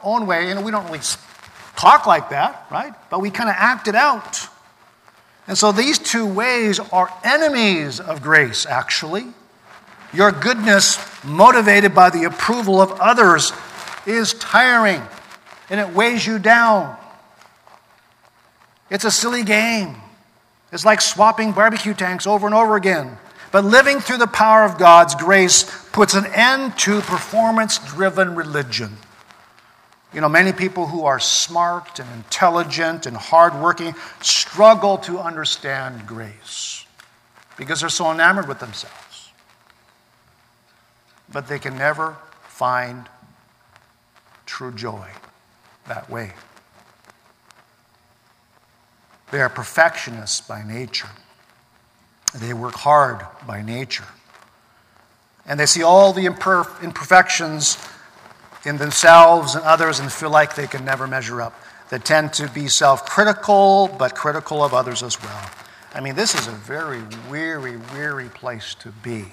own 0.05 0.27
way. 0.27 0.51
And 0.51 0.63
we 0.63 0.71
don't 0.71 0.85
really 0.85 1.01
talk 1.75 2.07
like 2.07 2.29
that, 2.29 2.67
right? 2.71 2.93
But 3.09 3.23
we 3.23 3.31
kind 3.31 3.49
of 3.49 3.57
act 3.59 3.89
it 3.89 3.95
out. 3.95 4.47
And 5.47 5.57
so 5.57 5.73
these 5.73 5.99
two 5.99 6.27
ways 6.27 6.79
are 6.79 7.11
enemies 7.25 7.99
of 7.99 8.21
grace, 8.21 8.67
actually. 8.67 9.27
Your 10.13 10.33
goodness, 10.33 10.99
motivated 11.25 11.95
by 11.95 12.11
the 12.11 12.25
approval 12.25 12.83
of 12.83 12.93
others, 13.01 13.53
is 14.05 14.35
tiring 14.35 15.03
and 15.71 15.81
it 15.81 15.95
weighs 15.95 16.27
you 16.27 16.39
down. 16.39 16.95
It's 18.91 19.05
a 19.05 19.11
silly 19.11 19.45
game. 19.45 19.97
It's 20.73 20.85
like 20.85 21.01
swapping 21.01 21.53
barbecue 21.53 21.95
tanks 21.95 22.27
over 22.27 22.47
and 22.47 22.55
over 22.55 22.77
again. 22.77 23.17
But 23.51 23.65
living 23.65 24.01
through 24.01 24.19
the 24.19 24.27
power 24.27 24.65
of 24.65 24.79
God's 24.79 25.15
grace 25.15 25.65
puts 25.93 26.15
an 26.15 26.27
end 26.27 26.77
to 26.81 27.01
performance 27.01 27.79
driven 27.79 28.35
religion. 28.35 28.97
You 30.13 30.21
know, 30.21 30.29
many 30.29 30.53
people 30.53 30.87
who 30.87 31.05
are 31.05 31.21
smart 31.21 31.99
and 31.99 32.09
intelligent 32.15 33.07
and 33.07 33.17
hardworking 33.17 33.95
struggle 34.21 34.99
to 34.99 35.19
understand 35.19 36.07
grace 36.07 36.87
because 37.57 37.81
they're 37.81 37.89
so 37.89 38.11
enamored 38.11 38.49
with 38.49 38.59
themselves. 38.59 39.31
But 41.31 41.49
they 41.49 41.59
can 41.59 41.77
never 41.77 42.17
find 42.45 43.09
true 44.47 44.73
joy 44.73 45.09
that 45.87 46.09
way. 46.09 46.33
They 49.31 49.41
are 49.41 49.51
perfectionists 49.51 50.41
by 50.41 50.63
nature. 50.63 51.09
They 52.35 52.53
work 52.53 52.75
hard 52.75 53.27
by 53.47 53.63
nature. 53.63 54.05
And 55.47 55.59
they 55.59 55.67
see 55.67 55.83
all 55.83 56.13
the 56.13 56.27
imperf- 56.27 56.83
imperfections 56.83 57.79
in 58.65 58.77
themselves 58.77 59.55
and 59.55 59.65
others 59.65 59.99
and 59.99 60.13
feel 60.13 60.31
like 60.31 60.55
they 60.55 60.67
can 60.67 60.85
never 60.85 61.07
measure 61.07 61.41
up. 61.41 61.59
They 61.91 61.99
tend 61.99 62.35
to 62.35 62.49
be 62.51 62.69
self 62.69 63.07
critical, 63.07 63.89
but 63.99 64.15
critical 64.15 64.63
of 64.63 64.75
others 64.75 65.03
as 65.03 65.21
well. 65.23 65.51
I 65.95 66.01
mean, 66.01 66.15
this 66.15 66.35
is 66.35 66.47
a 66.47 66.53
very 66.53 67.03
weary, 67.31 67.79
weary 67.95 68.29
place 68.29 68.75
to 68.81 68.91
be. 68.91 69.25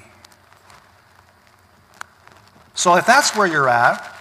So, 2.76 2.96
if 2.96 3.06
that's 3.06 3.36
where 3.36 3.48
you're 3.48 3.68
at, 3.68 4.12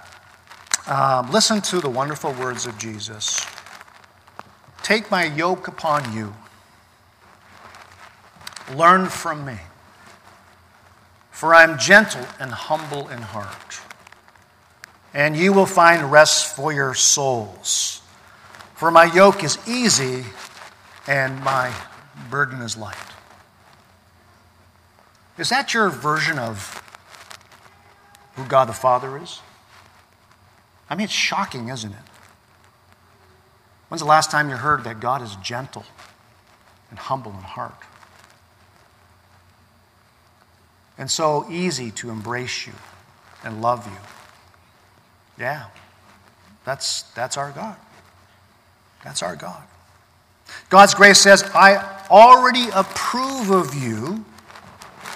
um, 0.89 1.31
listen 1.31 1.61
to 1.63 1.81
the 1.81 1.89
wonderful 1.89 2.33
words 2.33 2.67
of 2.67 2.77
Jesus 2.77 3.47
Take 4.83 5.11
my 5.11 5.25
yoke 5.25 5.67
upon 5.67 6.13
you 6.15 6.35
Learn 8.73 9.07
from 9.07 9.45
me, 9.45 9.59
for 11.31 11.55
I 11.55 11.65
am 11.65 11.79
gentle 11.79 12.25
and 12.41 12.51
humble 12.51 13.09
in 13.09 13.21
heart, 13.21 13.81
and 15.13 15.37
you 15.37 15.53
will 15.53 15.67
find 15.67 16.11
rest 16.11 16.57
for 16.57 16.73
your 16.73 16.95
souls. 16.95 18.01
For 18.75 18.91
my 18.91 19.05
yoke 19.05 19.45
is 19.45 19.59
easy 19.69 20.25
and 21.07 21.43
my 21.45 21.73
burden 22.31 22.61
is 22.63 22.77
light. 22.77 22.97
Is 25.39 25.49
that 25.49 25.75
your 25.75 25.91
version 25.91 26.39
of 26.39 26.83
who 28.37 28.45
God 28.45 28.67
the 28.67 28.73
Father 28.73 29.19
is? 29.19 29.41
I 30.89 30.95
mean, 30.95 31.05
it's 31.05 31.13
shocking, 31.13 31.69
isn't 31.69 31.93
it? 31.93 31.99
When's 33.89 34.01
the 34.01 34.09
last 34.09 34.31
time 34.31 34.49
you 34.49 34.57
heard 34.57 34.85
that 34.85 35.01
God 35.01 35.23
is 35.23 35.37
gentle 35.37 35.85
and 36.91 36.99
humble 36.99 37.33
in 37.33 37.39
heart? 37.39 37.75
And 40.99 41.11
so 41.11 41.47
easy 41.51 41.91
to 41.93 42.11
embrace 42.11 42.67
you 42.67 42.73
and 43.43 43.61
love 43.61 43.87
you. 43.87 45.43
Yeah, 45.45 45.67
that's, 46.65 47.03
that's 47.15 47.37
our 47.37 47.51
God. 47.51 47.77
That's 49.03 49.23
our 49.23 49.37
God. 49.37 49.63
God's 50.71 50.95
grace 50.95 51.21
says, 51.21 51.43
I 51.55 51.77
already 52.11 52.67
approve 52.75 53.51
of 53.51 53.75
you, 53.75 54.25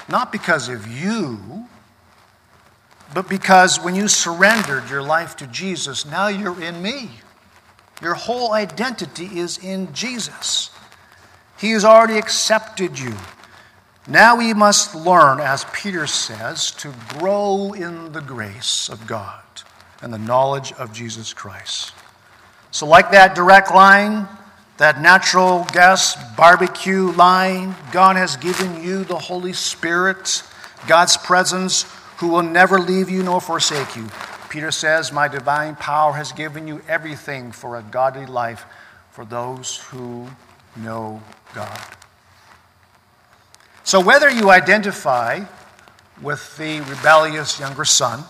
not 0.09 0.33
because 0.33 0.69
of 0.69 0.87
you, 0.87 1.67
but 3.14 3.29
because 3.29 3.81
when 3.81 3.95
you 3.95 4.09
surrendered 4.09 4.91
your 4.91 5.03
life 5.03 5.37
to 5.37 5.47
Jesus, 5.47 6.05
now 6.05 6.29
you're 6.29 6.61
in 6.61 6.83
me. 6.83 7.11
Your 8.03 8.14
whole 8.14 8.53
identity 8.53 9.27
is 9.38 9.59
in 9.59 9.93
Jesus. 9.93 10.71
He 11.59 11.73
has 11.73 11.85
already 11.85 12.19
accepted 12.19 12.99
you. 12.99 13.14
Now 14.09 14.37
we 14.37 14.55
must 14.55 14.94
learn, 14.94 15.38
as 15.38 15.66
Peter 15.71 16.07
says, 16.07 16.71
to 16.73 16.94
grow 17.18 17.75
in 17.75 18.12
the 18.12 18.23
grace 18.23 18.88
of 18.88 19.07
God 19.07 19.42
and 20.01 20.11
the 20.11 20.18
knowledge 20.18 20.73
of 20.73 20.94
Jesus 20.94 21.35
Christ. 21.35 21.92
So, 22.71 22.87
like 22.87 23.11
that 23.11 23.35
direct 23.35 23.71
line, 23.71 24.27
that 24.79 25.03
natural 25.03 25.66
gas 25.73 26.16
barbecue 26.37 27.11
line, 27.12 27.75
God 27.92 28.16
has 28.16 28.37
given 28.37 28.83
you 28.83 29.05
the 29.05 29.18
Holy 29.18 29.53
Spirit, 29.53 30.42
God's 30.87 31.18
presence, 31.18 31.85
who 32.16 32.29
will 32.29 32.42
never 32.42 32.79
leave 32.79 33.11
you 33.11 33.23
nor 33.23 33.42
forsake 33.42 33.94
you. 33.94 34.09
Peter 34.49 34.71
says, 34.71 35.12
My 35.12 35.29
divine 35.29 35.77
power 35.77 36.14
has 36.14 36.33
given 36.33 36.66
you 36.66 36.81
everything 36.88 37.53
for 37.53 37.77
a 37.77 37.83
godly 37.83 38.25
life 38.25 38.64
for 39.11 39.27
those 39.27 39.77
who 39.90 40.29
know 40.77 41.23
God. 41.55 41.79
So, 43.88 44.01
whether 44.01 44.29
you 44.29 44.51
identify 44.51 45.46
with 46.20 46.59
the 46.59 46.83
rebellious 46.83 47.59
younger 47.59 47.87
son 47.87 48.22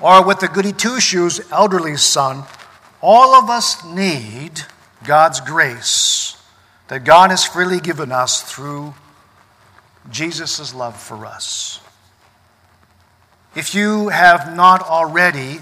or 0.00 0.24
with 0.24 0.40
the 0.40 0.48
goody 0.48 0.72
two 0.72 0.98
shoes 0.98 1.40
elderly 1.52 1.96
son, 1.96 2.42
all 3.00 3.36
of 3.36 3.48
us 3.48 3.84
need 3.84 4.62
God's 5.04 5.38
grace 5.38 6.36
that 6.88 7.04
God 7.04 7.30
has 7.30 7.44
freely 7.44 7.78
given 7.78 8.10
us 8.10 8.42
through 8.42 8.94
Jesus' 10.10 10.74
love 10.74 11.00
for 11.00 11.26
us. 11.26 11.78
If 13.54 13.72
you 13.72 14.08
have 14.08 14.56
not 14.56 14.82
already, 14.82 15.60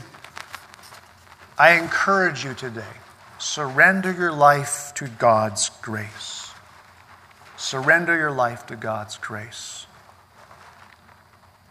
I 1.58 1.72
encourage 1.74 2.42
you 2.42 2.54
today 2.54 2.96
surrender 3.38 4.10
your 4.10 4.32
life 4.32 4.92
to 4.94 5.08
God's 5.08 5.68
grace. 5.82 6.41
Surrender 7.62 8.18
your 8.18 8.32
life 8.32 8.66
to 8.66 8.74
God's 8.74 9.16
grace. 9.18 9.86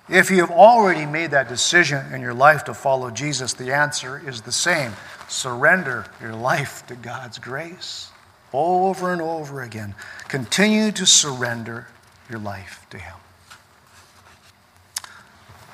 If 0.07 0.31
you 0.31 0.37
have 0.37 0.49
already 0.49 1.05
made 1.05 1.31
that 1.31 1.49
decision 1.49 2.13
in 2.13 2.21
your 2.21 2.33
life 2.33 2.63
to 2.63 2.73
follow 2.73 3.11
Jesus, 3.11 3.53
the 3.53 3.73
answer 3.73 4.21
is 4.25 4.43
the 4.43 4.53
same. 4.53 4.93
Surrender 5.27 6.05
your 6.21 6.33
life 6.33 6.87
to 6.87 6.95
God's 6.95 7.39
grace 7.39 8.09
over 8.53 9.11
and 9.11 9.21
over 9.21 9.61
again. 9.61 9.93
Continue 10.29 10.93
to 10.93 11.05
surrender 11.05 11.87
your 12.29 12.39
life 12.39 12.85
to 12.91 12.97
Him. 12.97 13.17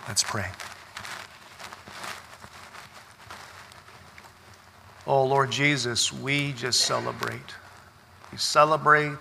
Let's 0.07 0.23
pray. 0.23 0.47
Oh, 5.05 5.25
Lord 5.25 5.51
Jesus, 5.51 6.11
we 6.11 6.53
just 6.53 6.81
celebrate. 6.81 7.53
We 8.31 8.39
celebrate 8.39 9.11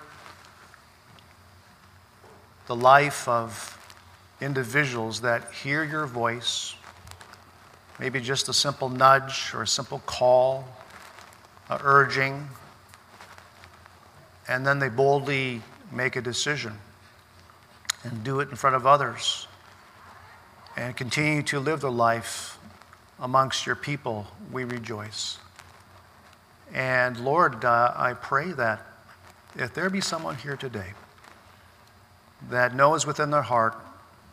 the 2.67 2.77
life 2.77 3.29
of 3.29 3.73
individuals 4.41 5.21
that 5.21 5.53
hear 5.53 5.85
your 5.85 6.07
voice, 6.07 6.75
maybe 7.99 8.21
just 8.21 8.49
a 8.49 8.53
simple 8.53 8.89
nudge 8.89 9.53
or 9.55 9.63
a 9.63 9.67
simple 9.67 10.01
call, 10.01 10.65
a 11.71 11.81
urging, 11.83 12.49
and 14.49 14.67
then 14.67 14.79
they 14.79 14.89
boldly 14.89 15.63
make 15.93 16.17
a 16.17 16.21
decision 16.21 16.75
and 18.05 18.25
do 18.25 18.41
it 18.41 18.51
in 18.51 18.57
front 18.57 18.77
of 18.77 18.87
others 18.87 19.47
and 20.77 20.97
continue 20.97 21.43
to 21.43 21.59
live 21.59 21.81
their 21.81 21.91
life 21.91 22.59
amongst 23.19 23.65
your 23.65 23.77
people, 23.77 24.27
we 24.53 24.65
rejoice. 24.65 25.39
And 26.75 27.19
Lord, 27.19 27.65
uh, 27.65 27.93
I 27.97 28.13
pray 28.13 28.53
that 28.53 28.85
if 29.55 29.73
there 29.73 29.89
be 29.89 30.03
someone 30.03 30.37
here 30.37 30.57
today 30.57 30.93
that 32.51 32.75
knows 32.75 33.07
within 33.07 33.31
their 33.31 33.43
heart 33.43 33.77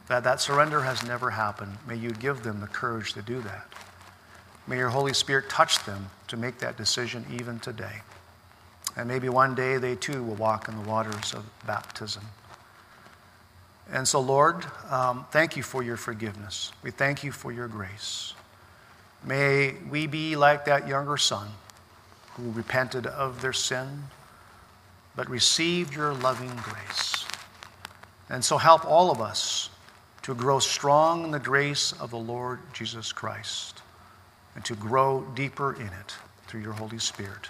that 0.08 0.24
that 0.24 0.42
surrender 0.42 0.82
has 0.82 1.04
never 1.04 1.32
happened, 1.32 1.78
may 1.88 1.96
you 1.96 2.12
give 2.12 2.44
them 2.44 2.60
the 2.60 2.68
courage 2.68 3.13
to 3.13 3.22
do 3.22 3.42
that. 3.42 3.68
May 4.68 4.78
your 4.78 4.89
Holy 4.89 5.13
Spirit 5.13 5.50
touch 5.50 5.84
them 5.86 6.10
to 6.28 6.38
make 6.38 6.60
that 6.60 6.78
decision 6.78 7.26
even 7.32 7.60
today. 7.60 8.02
And 8.96 9.08
maybe 9.08 9.30
one 9.30 9.56
day 9.56 9.78
they 9.78 9.96
too 9.96 10.24
will 10.24 10.36
walk 10.36 10.68
in 10.68 10.76
the 10.76 10.88
waters 10.88 11.34
of 11.34 11.46
baptism. 11.66 12.24
And 13.92 14.08
so, 14.08 14.20
Lord, 14.20 14.66
um, 14.89 15.26
thank 15.32 15.58
you 15.58 15.63
for 15.63 15.84
your 15.84 15.98
forgiveness. 15.98 16.72
We 16.84 16.92
thank 16.92 17.24
you 17.24 17.32
for 17.32 17.52
your 17.52 17.68
grace. 17.68 18.34
May 19.26 19.76
we 19.89 20.08
be 20.08 20.36
like 20.36 20.66
that 20.66 20.88
younger 20.88 21.18
son 21.18 21.50
who 22.34 22.52
repented 22.52 23.06
of 23.06 23.42
their 23.42 23.54
sin, 23.54 24.04
but 25.16 25.30
received 25.30 25.96
your 25.96 26.13
loving 26.13 26.56
grace. 26.63 27.22
And 28.29 28.43
so, 28.43 28.57
help 28.57 28.86
all 28.86 29.12
of 29.12 29.21
us 29.21 29.69
to 30.23 30.33
grow 30.33 30.59
strong 30.59 31.25
in 31.25 31.31
the 31.31 31.39
grace 31.39 31.91
of 31.93 32.09
the 32.09 32.17
Lord 32.17 32.59
Jesus 32.73 33.12
Christ 33.12 33.81
and 34.55 34.63
to 34.65 34.75
grow 34.75 35.25
deeper 35.36 35.73
in 35.73 35.88
it 35.88 36.15
through 36.47 36.62
your 36.62 36.73
Holy 36.73 36.99
Spirit. 36.99 37.47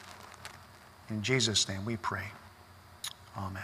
In 1.10 1.22
Jesus' 1.22 1.68
name 1.68 1.86
we 1.86 1.98
pray. 1.98 2.26
Amen. 3.38 3.64